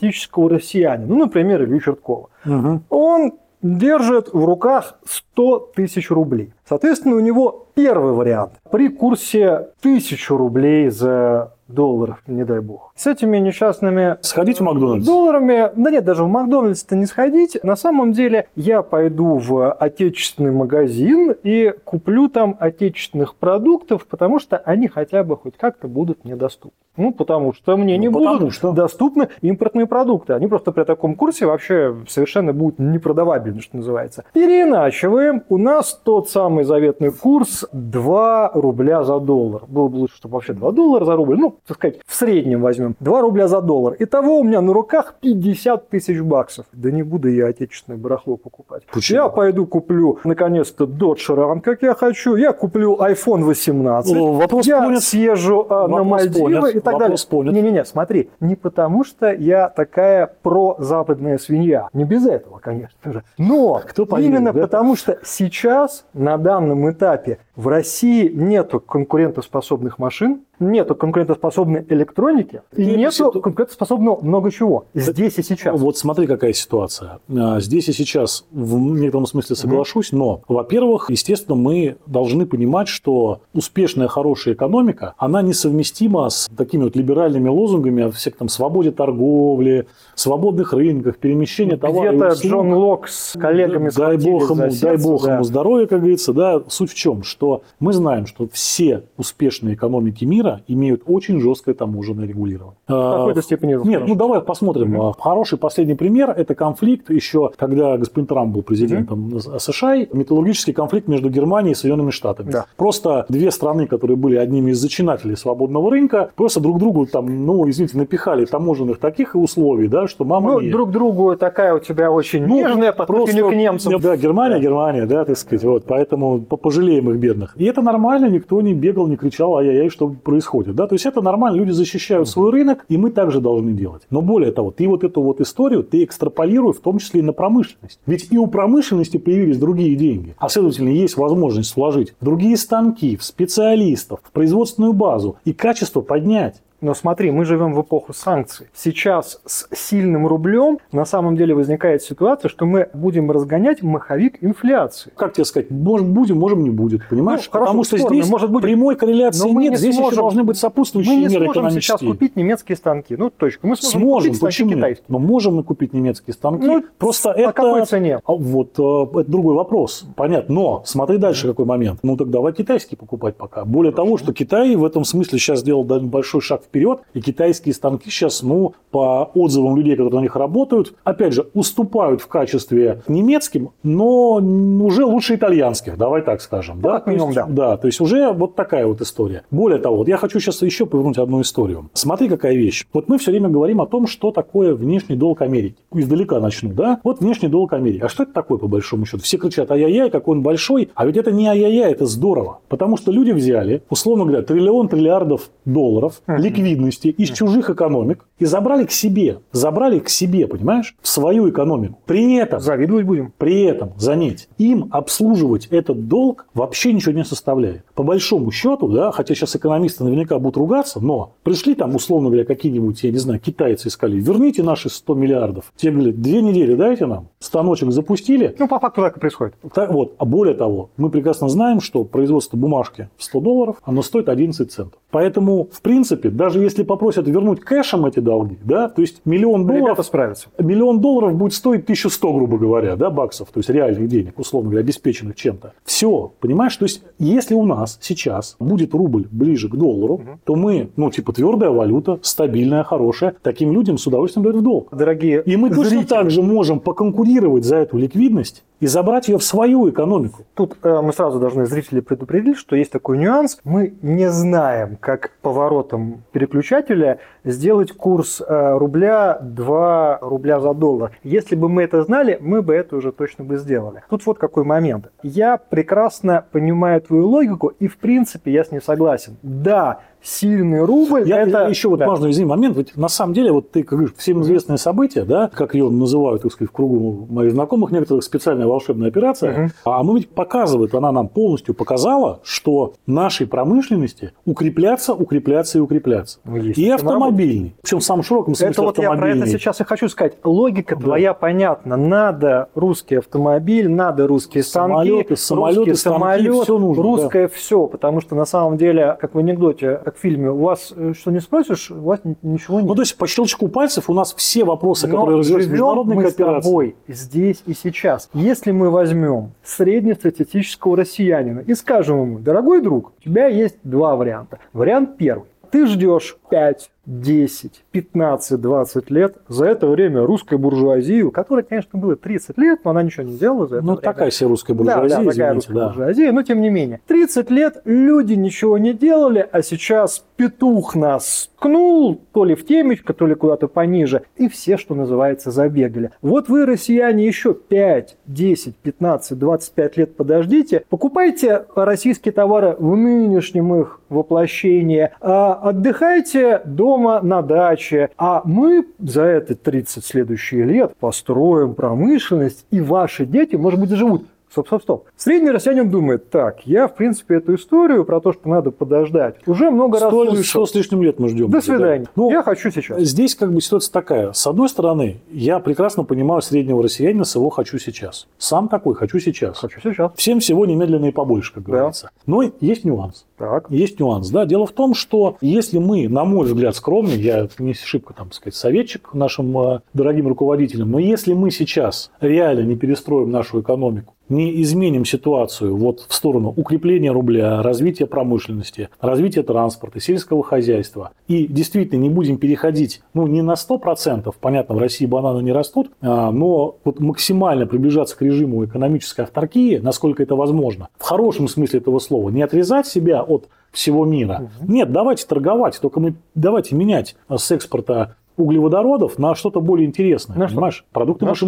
среднестатистического 0.00 0.50
россиянина, 0.50 1.06
ну, 1.06 1.18
например, 1.18 1.64
Илью 1.64 1.80
Черткова. 1.80 2.30
Мгм. 2.44 2.84
Он 2.88 3.32
держит 3.62 4.32
в 4.32 4.44
руках 4.44 4.98
100 5.04 5.72
тысяч 5.76 6.10
рублей. 6.10 6.52
Соответственно, 6.66 7.16
у 7.16 7.20
него 7.20 7.68
первый 7.84 8.12
вариант. 8.12 8.52
При 8.70 8.88
курсе 8.88 9.68
1000 9.80 10.36
рублей 10.36 10.90
за 10.90 11.52
долларов, 11.66 12.20
не 12.26 12.44
дай 12.44 12.58
бог. 12.60 12.92
С 12.96 13.06
этими 13.06 13.38
несчастными 13.38 14.16
Сходить 14.22 14.58
в 14.58 14.62
Макдональдс? 14.64 15.06
долларами, 15.06 15.70
да 15.76 15.90
нет, 15.92 16.04
даже 16.04 16.24
в 16.24 16.28
Макдональдс-то 16.28 16.96
не 16.96 17.06
сходить. 17.06 17.58
На 17.62 17.76
самом 17.76 18.10
деле 18.12 18.48
я 18.56 18.82
пойду 18.82 19.36
в 19.38 19.70
отечественный 19.72 20.50
магазин 20.50 21.32
и 21.44 21.72
куплю 21.84 22.28
там 22.28 22.56
отечественных 22.58 23.36
продуктов, 23.36 24.06
потому 24.08 24.40
что 24.40 24.56
они 24.58 24.88
хотя 24.88 25.22
бы 25.22 25.36
хоть 25.36 25.56
как-то 25.56 25.86
будут 25.86 26.24
мне 26.24 26.34
доступны. 26.34 26.72
Ну, 26.96 27.12
потому 27.12 27.54
что 27.54 27.76
мне 27.76 27.94
Ну, 27.94 28.00
не 28.00 28.08
будут 28.08 28.52
что. 28.52 28.72
доступны 28.72 29.28
импортные 29.40 29.86
продукты. 29.86 30.32
Они 30.32 30.48
просто 30.48 30.72
при 30.72 30.82
таком 30.82 31.14
курсе 31.14 31.46
вообще 31.46 31.96
совершенно 32.08 32.52
будут 32.52 32.80
непродавабельны, 32.80 33.60
что 33.60 33.76
называется. 33.76 34.24
Переиначиваем. 34.32 35.44
У 35.48 35.56
нас 35.56 35.98
тот 36.04 36.28
самый 36.28 36.64
заветный 36.64 37.12
курс 37.12 37.64
2 37.72 38.50
рубля 38.54 39.02
за 39.04 39.18
доллар. 39.20 39.62
Было 39.68 39.88
бы 39.88 39.96
лучше, 39.96 40.16
чтобы 40.16 40.34
вообще 40.34 40.52
2 40.52 40.72
доллара 40.72 41.04
за 41.04 41.16
рубль. 41.16 41.36
Ну, 41.38 41.56
так 41.66 41.76
сказать, 41.76 42.00
в 42.06 42.14
среднем 42.14 42.62
возьмем. 42.62 42.96
2 43.00 43.20
рубля 43.20 43.48
за 43.48 43.60
доллар. 43.60 43.96
Итого 43.98 44.40
у 44.40 44.44
меня 44.44 44.60
на 44.60 44.72
руках 44.72 45.14
50 45.20 45.88
тысяч 45.88 46.20
баксов. 46.20 46.66
Да 46.72 46.90
не 46.90 47.02
буду 47.02 47.28
я 47.28 47.46
отечественное 47.46 47.98
барахло 47.98 48.36
покупать. 48.36 48.82
Почему? 48.92 49.18
Я 49.18 49.28
пойду 49.28 49.66
куплю, 49.66 50.18
наконец-то, 50.24 50.84
Dodge 50.84 51.28
Ram, 51.28 51.60
как 51.60 51.82
я 51.82 51.94
хочу. 51.94 52.36
Я 52.36 52.52
куплю 52.52 52.96
iPhone 52.96 53.44
18. 53.44 54.16
О, 54.16 54.32
вопрос 54.32 54.66
я 54.66 54.80
понят. 54.80 55.02
съезжу 55.02 55.66
а, 55.68 55.86
на 55.86 55.98
Вопрос 55.98 56.06
Мальдивы 56.06 56.60
понят. 56.60 56.74
и 56.74 56.80
так 56.80 56.94
Вопрос 56.94 57.26
далее. 57.26 57.52
Не-не-не, 57.52 57.84
смотри, 57.84 58.30
не 58.40 58.56
потому 58.56 59.04
что 59.04 59.32
я 59.32 59.68
такая 59.68 60.32
прозападная 60.42 61.38
свинья. 61.38 61.88
Не 61.92 62.04
без 62.04 62.26
этого, 62.26 62.58
конечно 62.58 63.12
же. 63.12 63.24
Но 63.38 63.80
Кто 63.86 64.04
именно 64.18 64.52
да? 64.52 64.62
потому 64.62 64.96
что 64.96 65.18
сейчас, 65.24 66.04
на 66.12 66.36
данном 66.38 66.90
этапе, 66.90 67.38
в 67.60 67.68
России 67.68 68.26
нету 68.28 68.80
конкурентоспособных 68.80 69.98
машин, 69.98 70.46
нету 70.60 70.94
конкурентоспособной 70.94 71.84
электроники 71.88 72.62
и 72.76 72.84
Ты 72.84 72.96
нету 72.96 73.14
ситу- 73.14 73.40
конкурентоспособного 73.40 74.22
много 74.22 74.50
чего. 74.50 74.84
Здесь 74.94 75.38
и 75.38 75.42
сейчас. 75.42 75.78
Вот 75.78 75.96
смотри, 75.96 76.26
какая 76.26 76.52
ситуация. 76.52 77.18
А, 77.34 77.60
Здесь 77.60 77.88
и 77.88 77.92
сейчас 77.92 78.44
в 78.52 78.78
некотором 78.78 79.26
смысле 79.26 79.56
соглашусь, 79.56 80.12
но, 80.12 80.42
во-первых, 80.48 81.10
естественно, 81.10 81.56
мы 81.56 81.96
должны 82.06 82.46
понимать, 82.46 82.88
что 82.88 83.40
успешная, 83.54 84.08
хорошая 84.08 84.54
экономика, 84.54 85.14
она 85.18 85.42
несовместима 85.42 86.28
с 86.28 86.48
такими 86.56 86.84
вот 86.84 86.96
либеральными 86.96 87.48
лозунгами 87.48 88.04
о 88.04 88.10
всех 88.10 88.36
там 88.36 88.48
свободе 88.48 88.90
торговли, 88.90 89.86
свободных 90.14 90.72
рынках, 90.72 91.18
перемещении 91.18 91.76
товаров. 91.76 92.14
Где-то. 92.14 92.48
Джон 92.48 92.72
Лок 92.74 93.08
с 93.08 93.38
коллегами 93.38 93.90
дай 93.96 94.16
бог, 94.16 94.50
ему, 94.50 94.68
дай 94.80 94.96
бог 94.96 95.24
да. 95.24 95.34
ему 95.34 95.44
здоровья, 95.44 95.86
как 95.86 96.00
говорится. 96.00 96.32
Да. 96.32 96.62
Суть 96.68 96.90
в 96.90 96.94
чем? 96.94 97.22
Что 97.22 97.62
мы 97.78 97.92
знаем, 97.92 98.26
что 98.26 98.48
все 98.52 99.04
успешные 99.16 99.74
экономики 99.74 100.24
мира 100.24 100.49
имеют 100.68 101.02
очень 101.06 101.40
жесткое 101.40 101.74
таможенное 101.74 102.26
регулирование. 102.26 102.76
В 102.88 102.92
какой-то 103.18 103.42
степени 103.42 103.72
Нет, 103.72 103.84
ну 103.84 103.92
хорошо. 103.92 104.14
давай 104.14 104.40
посмотрим. 104.42 105.00
А, 105.00 105.12
Хороший 105.18 105.58
последний 105.58 105.94
пример– 105.94 106.30
это 106.36 106.54
конфликт 106.54 107.10
еще, 107.10 107.50
когда 107.56 107.96
господин 107.96 108.26
Трамп 108.26 108.54
был 108.54 108.62
президентом 108.62 109.38
США, 109.58 109.96
металлургический 110.12 110.72
конфликт 110.72 111.08
между 111.08 111.30
Германией 111.30 111.72
и 111.72 111.74
Соединенными 111.74 112.10
Штатами. 112.10 112.50
Да. 112.50 112.66
Просто 112.76 113.26
две 113.28 113.50
страны, 113.50 113.86
которые 113.86 114.16
были 114.16 114.36
одними 114.36 114.70
из 114.70 114.78
зачинателей 114.78 115.36
свободного 115.36 115.90
рынка, 115.90 116.30
просто 116.36 116.60
друг 116.60 116.78
другу 116.78 117.06
там, 117.06 117.46
ну, 117.46 117.68
извините, 117.68 117.96
напихали 117.98 118.44
таможенных 118.44 118.98
таких 118.98 119.34
условий, 119.34 119.88
да, 119.88 120.06
что 120.08 120.24
мама 120.24 120.52
Ну, 120.52 120.60
мия. 120.60 120.72
друг 120.72 120.90
другу 120.90 121.36
такая 121.36 121.74
у 121.74 121.78
тебя 121.78 122.10
очень 122.10 122.46
Ну, 122.46 122.56
нежная 122.56 122.92
по 122.92 123.04
отношению 123.04 123.48
к 123.50 123.54
немцам. 123.54 124.00
Да, 124.00 124.16
Германия, 124.16 124.58
Германия, 124.60 125.06
да, 125.06 125.24
так 125.24 125.36
сказать, 125.36 125.64
вот, 125.64 125.84
поэтому 125.86 126.40
по- 126.40 126.56
пожалеем 126.56 127.10
их 127.10 127.16
бедных. 127.18 127.54
И 127.56 127.64
это 127.64 127.82
нормально, 127.82 128.26
никто 128.26 128.60
не 128.60 128.74
бегал, 128.74 129.06
не 129.06 129.16
кричал, 129.16 129.56
ай-яй-яй, 129.58 129.88
что 129.90 130.08
происходит, 130.08 130.39
да, 130.74 130.86
то 130.86 130.94
есть 130.94 131.06
это 131.06 131.20
нормально, 131.20 131.56
люди 131.56 131.70
защищают 131.70 132.28
свой 132.28 132.50
рынок, 132.50 132.84
и 132.88 132.96
мы 132.96 133.10
также 133.10 133.40
должны 133.40 133.72
делать. 133.72 134.02
Но 134.10 134.22
более 134.22 134.52
того, 134.52 134.70
ты 134.70 134.88
вот 134.88 135.04
эту 135.04 135.22
вот 135.22 135.40
историю, 135.40 135.82
ты 135.82 136.04
экстраполируй 136.04 136.72
в 136.72 136.80
том 136.80 136.98
числе 136.98 137.20
и 137.20 137.22
на 137.22 137.32
промышленность. 137.32 138.00
Ведь 138.06 138.28
и 138.30 138.38
у 138.38 138.46
промышленности 138.46 139.16
появились 139.16 139.58
другие 139.58 139.96
деньги, 139.96 140.34
а 140.38 140.48
следовательно, 140.48 140.90
есть 140.90 141.16
возможность 141.16 141.76
вложить 141.76 142.14
в 142.20 142.24
другие 142.24 142.56
станки, 142.56 143.16
в 143.16 143.24
специалистов, 143.24 144.20
в 144.22 144.32
производственную 144.32 144.92
базу 144.92 145.36
и 145.44 145.52
качество 145.52 146.00
поднять. 146.00 146.62
Но 146.80 146.94
смотри, 146.94 147.30
мы 147.30 147.44
живем 147.44 147.74
в 147.74 147.82
эпоху 147.82 148.12
санкций. 148.12 148.68
Сейчас 148.74 149.40
с 149.44 149.68
сильным 149.72 150.26
рублем 150.26 150.78
на 150.92 151.04
самом 151.04 151.36
деле 151.36 151.54
возникает 151.54 152.02
ситуация, 152.02 152.48
что 152.48 152.64
мы 152.64 152.88
будем 152.94 153.30
разгонять 153.30 153.82
маховик 153.82 154.38
инфляции. 154.40 155.12
как 155.16 155.34
тебе 155.34 155.44
сказать, 155.44 155.70
может 155.70 156.06
будем, 156.06 156.38
можем 156.38 156.62
не 156.62 156.70
будет, 156.70 157.06
понимаешь? 157.08 157.42
Ну, 157.46 157.52
хорошо, 157.52 157.66
Потому 157.66 157.84
что 157.84 157.98
спорно, 157.98 158.16
здесь 158.16 158.30
может 158.30 158.50
быть. 158.50 158.62
прямой 158.62 158.96
корреляции 158.96 159.46
Но 159.48 159.60
нет, 159.60 159.72
не 159.72 159.76
здесь 159.76 159.90
еще 159.94 160.00
сможем- 160.00 160.18
должны 160.18 160.44
быть 160.44 160.56
сопутствующие 160.56 161.14
Мы 161.14 161.20
не 161.20 161.28
меры 161.34 161.44
сможем 161.46 161.70
сейчас 161.70 162.00
купить 162.00 162.36
немецкие 162.36 162.76
станки. 162.76 163.16
Ну, 163.16 163.30
точка. 163.30 163.66
Мы 163.66 163.76
сможем, 163.76 164.00
Сможем, 164.00 164.30
купить 164.30 164.40
почему? 164.42 164.70
китайские. 164.70 165.04
Но 165.08 165.18
можем 165.18 165.56
мы 165.56 165.64
купить 165.64 165.92
немецкие 165.92 166.34
станки. 166.34 166.66
Ну, 166.66 166.84
Просто 166.98 167.32
по 167.32 167.38
это... 167.38 167.52
какой 167.52 167.84
цене? 167.86 168.20
А 168.24 168.32
Вот 168.32 168.78
э, 168.78 169.20
это 169.20 169.30
другой 169.30 169.54
вопрос. 169.54 170.06
Понятно. 170.16 170.54
Но 170.54 170.82
смотри 170.86 171.18
дальше 171.18 171.46
какой 171.48 171.66
момент. 171.66 172.00
Ну 172.02 172.16
так 172.16 172.30
давай 172.30 172.52
китайские 172.52 172.96
покупать 172.96 173.36
пока. 173.36 173.64
Более 173.64 173.92
того, 173.92 174.16
что 174.16 174.32
Китай 174.32 174.74
в 174.76 174.84
этом 174.84 175.04
смысле 175.04 175.38
сейчас 175.38 175.60
сделал 175.60 175.84
большой 175.84 176.40
шаг 176.40 176.62
вперед, 176.70 177.00
и 177.14 177.20
китайские 177.20 177.74
станки 177.74 178.08
сейчас, 178.10 178.42
ну, 178.42 178.74
по 178.90 179.30
отзывам 179.34 179.76
людей, 179.76 179.92
которые 179.96 180.14
на 180.14 180.22
них 180.22 180.36
работают, 180.36 180.94
опять 181.04 181.32
же, 181.32 181.46
уступают 181.52 182.20
в 182.20 182.28
качестве 182.28 183.02
немецким, 183.08 183.70
но 183.82 184.34
уже 184.36 185.04
лучше 185.04 185.34
итальянских, 185.34 185.98
давай 185.98 186.22
так 186.22 186.40
скажем. 186.40 186.76
Ну, 186.76 186.82
да? 186.82 186.92
как 186.98 187.06
минимум, 187.08 187.32
да. 187.32 187.46
да, 187.46 187.76
то 187.76 187.86
есть 187.86 188.00
уже 188.00 188.32
вот 188.32 188.54
такая 188.54 188.86
вот 188.86 189.00
история. 189.00 189.42
Более 189.50 189.78
того, 189.78 189.98
вот 189.98 190.08
я 190.08 190.16
хочу 190.16 190.38
сейчас 190.40 190.62
еще 190.62 190.86
повернуть 190.86 191.18
одну 191.18 191.40
историю. 191.40 191.90
Смотри, 191.92 192.28
какая 192.28 192.54
вещь. 192.54 192.86
Вот 192.92 193.08
мы 193.08 193.18
все 193.18 193.32
время 193.32 193.48
говорим 193.48 193.80
о 193.80 193.86
том, 193.86 194.06
что 194.06 194.30
такое 194.30 194.74
внешний 194.74 195.16
долг 195.16 195.42
Америки. 195.42 195.76
Издалека 195.92 196.38
начну, 196.40 196.72
да? 196.72 197.00
Вот 197.02 197.20
внешний 197.20 197.48
долг 197.48 197.72
Америки. 197.72 198.02
А 198.02 198.08
что 198.08 198.22
это 198.22 198.32
такое, 198.32 198.58
по 198.58 198.68
большому 198.68 199.06
счету? 199.06 199.22
Все 199.22 199.38
кричат, 199.38 199.70
ай-яй-яй, 199.70 200.10
какой 200.10 200.36
он 200.36 200.42
большой. 200.42 200.90
А 200.94 201.04
ведь 201.06 201.16
это 201.16 201.32
не 201.32 201.48
ай-яй-яй, 201.48 201.92
это 201.92 202.06
здорово. 202.06 202.60
Потому 202.68 202.96
что 202.96 203.10
люди 203.10 203.32
взяли, 203.32 203.82
условно 203.90 204.24
говоря, 204.24 204.42
триллион 204.42 204.88
триллиардов 204.88 205.50
долларов 205.64 206.22
ликвидности 206.26 206.59
из 206.60 207.30
чужих 207.30 207.70
экономик 207.70 208.26
и 208.38 208.44
забрали 208.44 208.84
к 208.84 208.90
себе. 208.90 209.40
Забрали 209.52 209.98
к 209.98 210.08
себе, 210.08 210.46
понимаешь? 210.46 210.96
В 211.00 211.08
свою 211.08 211.48
экономику. 211.50 211.98
При 212.06 212.34
этом 212.34 212.60
Завидовать 212.60 213.06
будем. 213.06 213.32
при 213.38 213.62
этом, 213.62 213.92
заметь, 213.96 214.48
им 214.58 214.88
обслуживать 214.90 215.66
этот 215.66 216.08
долг 216.08 216.46
вообще 216.54 216.92
ничего 216.92 217.12
не 217.12 217.24
составляет. 217.24 217.84
По 217.94 218.02
большому 218.02 218.50
счету, 218.50 218.88
да, 218.88 219.12
хотя 219.12 219.34
сейчас 219.34 219.54
экономисты 219.56 220.04
наверняка 220.04 220.38
будут 220.38 220.56
ругаться, 220.56 221.00
но 221.00 221.34
пришли 221.42 221.74
там, 221.74 221.94
условно 221.94 222.28
говоря, 222.30 222.44
какие-нибудь, 222.44 223.02
я 223.04 223.10
не 223.12 223.18
знаю, 223.18 223.38
китайцы 223.40 223.88
и 223.88 223.90
сказали, 223.90 224.20
верните 224.20 224.62
наши 224.62 224.88
100 224.90 225.14
миллиардов. 225.14 225.72
Те 225.76 225.90
говорят, 225.90 226.20
две 226.20 226.42
недели 226.42 226.74
дайте 226.74 227.06
нам, 227.06 227.28
станочек 227.38 227.90
запустили. 227.92 228.54
Ну, 228.58 228.68
по 228.68 228.78
факту 228.78 229.02
так 229.02 229.16
и 229.16 229.20
происходит. 229.20 229.54
Так 229.72 229.92
вот, 229.92 230.14
а 230.18 230.24
более 230.24 230.54
того, 230.54 230.90
мы 230.96 231.10
прекрасно 231.10 231.48
знаем, 231.48 231.80
что 231.80 232.04
производство 232.04 232.56
бумажки 232.56 233.08
в 233.16 233.22
100 233.24 233.40
долларов, 233.40 233.76
оно 233.84 234.02
стоит 234.02 234.28
11 234.28 234.70
центов. 234.72 235.00
Поэтому, 235.10 235.68
в 235.72 235.80
принципе, 235.82 236.30
даже 236.30 236.49
если 236.58 236.82
попросят 236.82 237.28
вернуть 237.28 237.60
кэшем 237.60 238.06
эти 238.06 238.18
долги, 238.18 238.58
да, 238.64 238.88
то 238.88 239.00
есть 239.00 239.20
миллион 239.24 239.66
долларов 239.66 239.86
Ребята 239.86 240.02
справятся. 240.02 240.48
миллион 240.58 241.00
долларов 241.00 241.34
будет 241.36 241.54
стоить 241.54 241.84
1100, 241.84 242.32
грубо 242.32 242.58
говоря, 242.58 242.96
да, 242.96 243.10
баксов, 243.10 243.50
то 243.52 243.58
есть 243.58 243.70
реальных 243.70 244.08
денег, 244.08 244.38
условно 244.38 244.70
говоря, 244.70 244.84
обеспеченных 244.84 245.36
чем-то. 245.36 245.74
Все, 245.84 246.32
понимаешь? 246.40 246.76
То 246.76 246.84
есть, 246.84 247.02
если 247.18 247.54
у 247.54 247.64
нас 247.64 247.98
сейчас 248.00 248.56
будет 248.58 248.94
рубль 248.94 249.26
ближе 249.30 249.68
к 249.68 249.76
доллару, 249.76 250.20
то 250.44 250.56
мы, 250.56 250.90
ну, 250.96 251.10
типа, 251.10 251.32
твердая 251.32 251.70
валюта, 251.70 252.18
стабильная, 252.22 252.82
хорошая, 252.82 253.34
таким 253.42 253.72
людям 253.72 253.98
с 253.98 254.06
удовольствием 254.06 254.44
дают 254.44 254.56
в 254.56 254.62
долг. 254.62 254.88
Дорогие 254.92 255.42
И 255.44 255.56
мы 255.56 255.68
точно 255.68 255.84
зрители, 255.84 256.06
так 256.06 256.30
же 256.30 256.42
можем 256.42 256.80
поконкурировать 256.80 257.64
за 257.64 257.76
эту 257.76 257.98
ликвидность 257.98 258.64
и 258.80 258.86
забрать 258.86 259.28
ее 259.28 259.38
в 259.38 259.44
свою 259.44 259.88
экономику. 259.90 260.44
Тут 260.54 260.76
э, 260.82 261.00
мы 261.02 261.12
сразу 261.12 261.38
должны 261.38 261.66
зрителей 261.66 262.00
предупредить, 262.00 262.56
что 262.56 262.74
есть 262.74 262.90
такой 262.90 263.18
нюанс. 263.18 263.60
Мы 263.64 263.94
не 264.02 264.30
знаем, 264.30 264.96
как 264.96 265.32
поворотом 265.42 266.22
переключателя 266.32 267.18
сделать 267.44 267.92
курс 267.92 268.42
э, 268.46 268.76
рубля 268.78 269.38
2 269.40 270.18
рубля 270.22 270.60
за 270.60 270.74
доллар. 270.74 271.12
Если 271.22 271.56
бы 271.56 271.68
мы 271.68 271.82
это 271.82 272.02
знали, 272.02 272.38
мы 272.40 272.62
бы 272.62 272.74
это 272.74 272.96
уже 272.96 273.12
точно 273.12 273.44
бы 273.44 273.56
сделали. 273.56 274.02
Тут 274.10 274.24
вот 274.26 274.38
какой 274.38 274.64
момент. 274.64 275.10
Я 275.22 275.56
прекрасно 275.58 276.44
понимаю 276.52 277.00
твою 277.00 277.28
логику, 277.28 277.68
и 277.68 277.86
в 277.86 277.98
принципе 277.98 278.52
я 278.52 278.64
с 278.64 278.70
ней 278.70 278.80
согласен. 278.80 279.36
Да, 279.42 280.00
сильный 280.22 280.84
рубль 280.84 281.26
Я 281.26 281.42
это... 281.42 281.68
еще 281.68 281.88
вот 281.88 282.00
да. 282.00 282.06
можно 282.06 282.30
извини 282.30 282.46
момент, 282.46 282.76
ведь 282.76 282.96
на 282.96 283.08
самом 283.08 283.32
деле 283.32 283.52
вот 283.52 283.70
ты 283.70 283.82
как 283.82 283.98
говоришь, 283.98 284.14
всем 284.16 284.42
известное 284.42 284.76
событие, 284.76 285.24
да, 285.24 285.48
как 285.48 285.74
ее 285.74 285.88
называют, 285.88 286.42
так 286.42 286.52
сказать, 286.52 286.70
в 286.70 286.72
кругу 286.74 287.26
моих 287.30 287.52
знакомых 287.52 287.90
некоторых 287.90 288.22
специальная 288.22 288.66
волшебная 288.66 289.08
операция, 289.08 289.50
Мгм. 289.58 289.70
а 289.84 290.02
мы 290.02 290.18
ведь 290.18 290.28
показывает, 290.30 290.94
она 290.94 291.10
нам 291.12 291.28
полностью 291.28 291.74
показала, 291.74 292.40
что 292.42 292.94
нашей 293.06 293.46
промышленности 293.46 294.32
укрепляться, 294.44 295.14
укрепляться 295.14 295.78
и 295.78 295.80
укрепляться. 295.80 296.38
Ну, 296.44 296.56
есть 296.56 296.78
И 296.78 296.84
этим 296.84 297.08
работать. 297.08 297.29
Автомобильный. 297.30 297.74
Причем 297.82 297.98
в 298.00 298.04
самом 298.04 298.22
широком 298.22 298.54
смысле 298.54 298.72
Это 298.72 298.82
вот 298.82 298.98
я 298.98 299.12
про 299.12 299.30
это 299.30 299.46
сейчас 299.46 299.80
и 299.80 299.84
хочу 299.84 300.08
сказать. 300.08 300.34
Логика 300.44 300.96
да. 300.96 301.02
твоя 301.02 301.34
понятна. 301.34 301.96
Надо 301.96 302.68
русский 302.74 303.16
автомобиль, 303.16 303.88
надо 303.88 304.26
русские 304.26 304.62
станки, 304.62 304.90
самолеты, 304.90 305.36
самолеты, 305.36 305.78
русский 305.78 305.94
станки, 305.94 306.18
самолет, 306.18 306.62
все 306.64 306.78
нужно, 306.78 307.02
русское 307.02 307.48
да. 307.48 307.54
все. 307.54 307.86
Потому 307.86 308.20
что 308.20 308.34
на 308.34 308.44
самом 308.44 308.76
деле, 308.76 309.16
как 309.20 309.34
в 309.34 309.38
анекдоте, 309.38 310.00
как 310.04 310.16
в 310.16 310.18
фильме, 310.18 310.50
у 310.50 310.58
вас 310.58 310.92
э, 310.96 311.12
что 311.16 311.30
не 311.30 311.40
спросишь, 311.40 311.90
у 311.90 312.00
вас 312.00 312.20
ничего 312.42 312.80
нет. 312.80 312.88
Ну, 312.88 312.94
то 312.94 313.02
есть 313.02 313.16
по 313.16 313.26
щелчку 313.26 313.68
пальцев 313.68 314.10
у 314.10 314.14
нас 314.14 314.34
все 314.34 314.64
вопросы, 314.64 315.06
Но 315.06 315.18
которые 315.18 315.38
развиваются 315.38 315.68
в 315.68 315.72
международной 315.72 316.16
мы 316.16 316.22
кооперации. 316.24 316.60
с 316.60 316.64
тобой 316.64 316.96
здесь 317.08 317.62
и 317.66 317.74
сейчас. 317.74 318.28
Если 318.34 318.70
мы 318.72 318.90
возьмем 318.90 319.52
среднестатистического 319.62 320.96
россиянина 320.96 321.60
и 321.60 321.74
скажем 321.74 322.20
ему, 322.22 322.38
дорогой 322.38 322.80
друг, 322.80 323.12
у 323.18 323.22
тебя 323.22 323.46
есть 323.46 323.76
два 323.82 324.16
варианта. 324.16 324.58
Вариант 324.72 325.16
первый. 325.16 325.46
Ты 325.70 325.86
ждешь 325.86 326.36
5, 326.50 326.90
10, 327.10 327.84
15, 327.90 328.60
20 328.60 329.10
лет. 329.10 329.36
За 329.48 329.64
это 329.66 329.88
время 329.88 330.24
русская 330.24 330.56
буржуазия, 330.56 331.28
которая, 331.30 331.64
конечно, 331.64 331.98
было 331.98 332.14
30 332.14 332.56
лет, 332.56 332.80
но 332.84 332.92
она 332.92 333.02
ничего 333.02 333.24
не 333.24 333.36
делала 333.36 333.66
за 333.66 333.76
это 333.76 333.84
Ну, 333.84 333.92
время. 333.92 334.02
такая 334.02 334.30
себе 334.30 334.48
русская 334.48 334.74
буржуазия, 334.74 335.02
да, 335.02 335.08
да, 335.08 335.16
такая 335.16 335.30
извините, 335.32 335.54
русская 335.54 335.74
да. 335.74 335.86
буржуазия, 335.86 336.32
но 336.32 336.42
тем 336.42 336.60
не 336.60 336.70
менее. 336.70 337.00
30 337.06 337.50
лет 337.50 337.82
люди 337.84 338.34
ничего 338.34 338.78
не 338.78 338.94
делали, 338.94 339.46
а 339.50 339.62
сейчас 339.62 340.24
петух 340.36 340.94
нас 340.94 341.50
ткнул, 341.56 342.20
то 342.32 342.44
ли 342.44 342.54
в 342.54 342.64
темечко, 342.64 343.12
то 343.12 343.26
ли 343.26 343.34
куда-то 343.34 343.66
пониже, 343.68 344.22
и 344.36 344.48
все, 344.48 344.78
что 344.78 344.94
называется, 344.94 345.50
забегали. 345.50 346.12
Вот 346.22 346.48
вы, 346.48 346.64
россияне, 346.64 347.26
еще 347.26 347.54
5, 347.54 348.16
10, 348.26 348.76
15, 348.76 349.38
25 349.38 349.96
лет 349.96 350.16
подождите, 350.16 350.84
покупайте 350.88 351.66
российские 351.74 352.32
товары 352.32 352.76
в 352.78 352.96
нынешнем 352.96 353.74
их 353.74 354.00
воплощении, 354.08 355.10
а 355.20 355.54
отдыхайте 355.54 356.62
дома 356.64 356.99
на 357.02 357.42
даче, 357.42 358.10
а 358.16 358.42
мы 358.44 358.86
за 358.98 359.22
это 359.22 359.54
30 359.54 360.04
следующие 360.04 360.64
лет 360.64 360.94
построим 361.00 361.74
промышленность, 361.74 362.66
и 362.70 362.80
ваши 362.80 363.26
дети, 363.26 363.56
может 363.56 363.80
быть, 363.80 363.90
живут 363.90 364.26
Стоп, 364.50 364.66
стоп, 364.66 364.82
стоп. 364.82 365.04
Средний 365.16 365.50
россиянин 365.50 365.88
думает, 365.90 366.28
так, 366.28 366.66
я, 366.66 366.88
в 366.88 366.96
принципе, 366.96 367.36
эту 367.36 367.54
историю 367.54 368.04
про 368.04 368.20
то, 368.20 368.32
что 368.32 368.48
надо 368.48 368.72
подождать, 368.72 369.36
уже 369.46 369.70
много 369.70 370.00
раз 370.00 370.10
слышал. 370.10 370.42
сто 370.42 370.66
с 370.66 370.74
лишним 370.74 371.02
лет 371.02 371.20
мы 371.20 371.28
ждем. 371.28 371.48
До 371.50 371.60
свидания. 371.60 372.06
Ну, 372.16 372.30
я 372.32 372.42
хочу 372.42 372.70
сейчас. 372.72 373.00
Здесь 373.00 373.36
как 373.36 373.52
бы 373.52 373.60
ситуация 373.60 373.92
такая. 373.92 374.32
С 374.32 374.44
одной 374.48 374.68
стороны, 374.68 375.20
я 375.30 375.60
прекрасно 375.60 376.02
понимаю 376.02 376.42
среднего 376.42 376.82
россиянина 376.82 377.24
с 377.24 377.36
его 377.36 377.48
«хочу 377.50 377.78
сейчас». 377.78 378.26
Сам 378.38 378.66
такой 378.68 378.96
«хочу 378.96 379.20
сейчас». 379.20 379.58
Хочу 379.58 379.78
сейчас. 379.80 380.10
Всем 380.16 380.40
всего 380.40 380.66
немедленно 380.66 381.06
и 381.06 381.12
побольше, 381.12 381.54
как 381.54 381.64
Да. 381.66 381.70
говорится. 381.72 382.10
Но 382.26 382.42
есть 382.60 382.84
нюанс. 382.84 383.26
Так. 383.38 383.70
Есть 383.70 384.00
нюанс, 384.00 384.30
да. 384.30 384.46
Дело 384.46 384.66
в 384.66 384.72
том, 384.72 384.94
что 384.94 385.36
если 385.40 385.78
мы, 385.78 386.08
на 386.08 386.24
мой 386.24 386.46
взгляд, 386.46 386.74
скромный, 386.74 387.16
я 387.16 387.48
не 387.60 387.72
шибко, 387.72 388.14
там, 388.14 388.32
сказать, 388.32 388.56
советчик 388.56 389.14
нашим 389.14 389.56
э, 389.58 389.80
дорогим 389.94 390.26
руководителям, 390.26 390.90
но 390.90 390.98
если 390.98 391.34
мы 391.34 391.50
сейчас 391.52 392.10
реально 392.20 392.62
не 392.66 392.74
перестроим 392.76 393.30
нашу 393.30 393.60
экономику, 393.60 394.14
не 394.30 394.62
изменим 394.62 395.04
ситуацию 395.04 395.76
вот 395.76 396.06
в 396.08 396.14
сторону 396.14 396.54
укрепления 396.56 397.10
рубля, 397.10 397.62
развития 397.62 398.06
промышленности, 398.06 398.88
развития 399.00 399.42
транспорта, 399.42 400.00
сельского 400.00 400.42
хозяйства, 400.42 401.10
и 401.28 401.46
действительно 401.46 402.00
не 402.00 402.08
будем 402.08 402.38
переходить, 402.38 403.02
ну, 403.12 403.26
не 403.26 403.42
на 403.42 403.54
100%, 403.54 404.32
понятно, 404.40 404.74
в 404.74 404.78
России 404.78 405.06
бананы 405.06 405.42
не 405.42 405.52
растут, 405.52 405.90
а, 406.00 406.30
но 406.30 406.76
вот 406.84 407.00
максимально 407.00 407.66
приближаться 407.66 408.16
к 408.16 408.22
режиму 408.22 408.64
экономической 408.64 409.22
авторкии, 409.22 409.78
насколько 409.78 410.22
это 410.22 410.36
возможно, 410.36 410.88
в 410.98 411.02
хорошем 411.02 411.48
смысле 411.48 411.80
этого 411.80 411.98
слова, 411.98 412.30
не 412.30 412.42
отрезать 412.42 412.86
себя 412.86 413.22
от 413.22 413.48
всего 413.72 414.04
мира. 414.04 414.50
Нет, 414.60 414.92
давайте 414.92 415.26
торговать, 415.26 415.78
только 415.80 416.00
мы 416.00 416.14
давайте 416.34 416.74
менять 416.74 417.16
с 417.28 417.50
экспорта 417.50 418.16
углеводородов 418.36 419.18
на 419.18 419.34
что-то 419.34 419.60
более 419.60 419.86
интересное. 419.86 420.36
На 420.36 420.46
что? 420.46 420.54
понимаешь? 420.56 420.84
Продукты 420.92 421.24
На 421.24 421.34
что? 421.34 421.46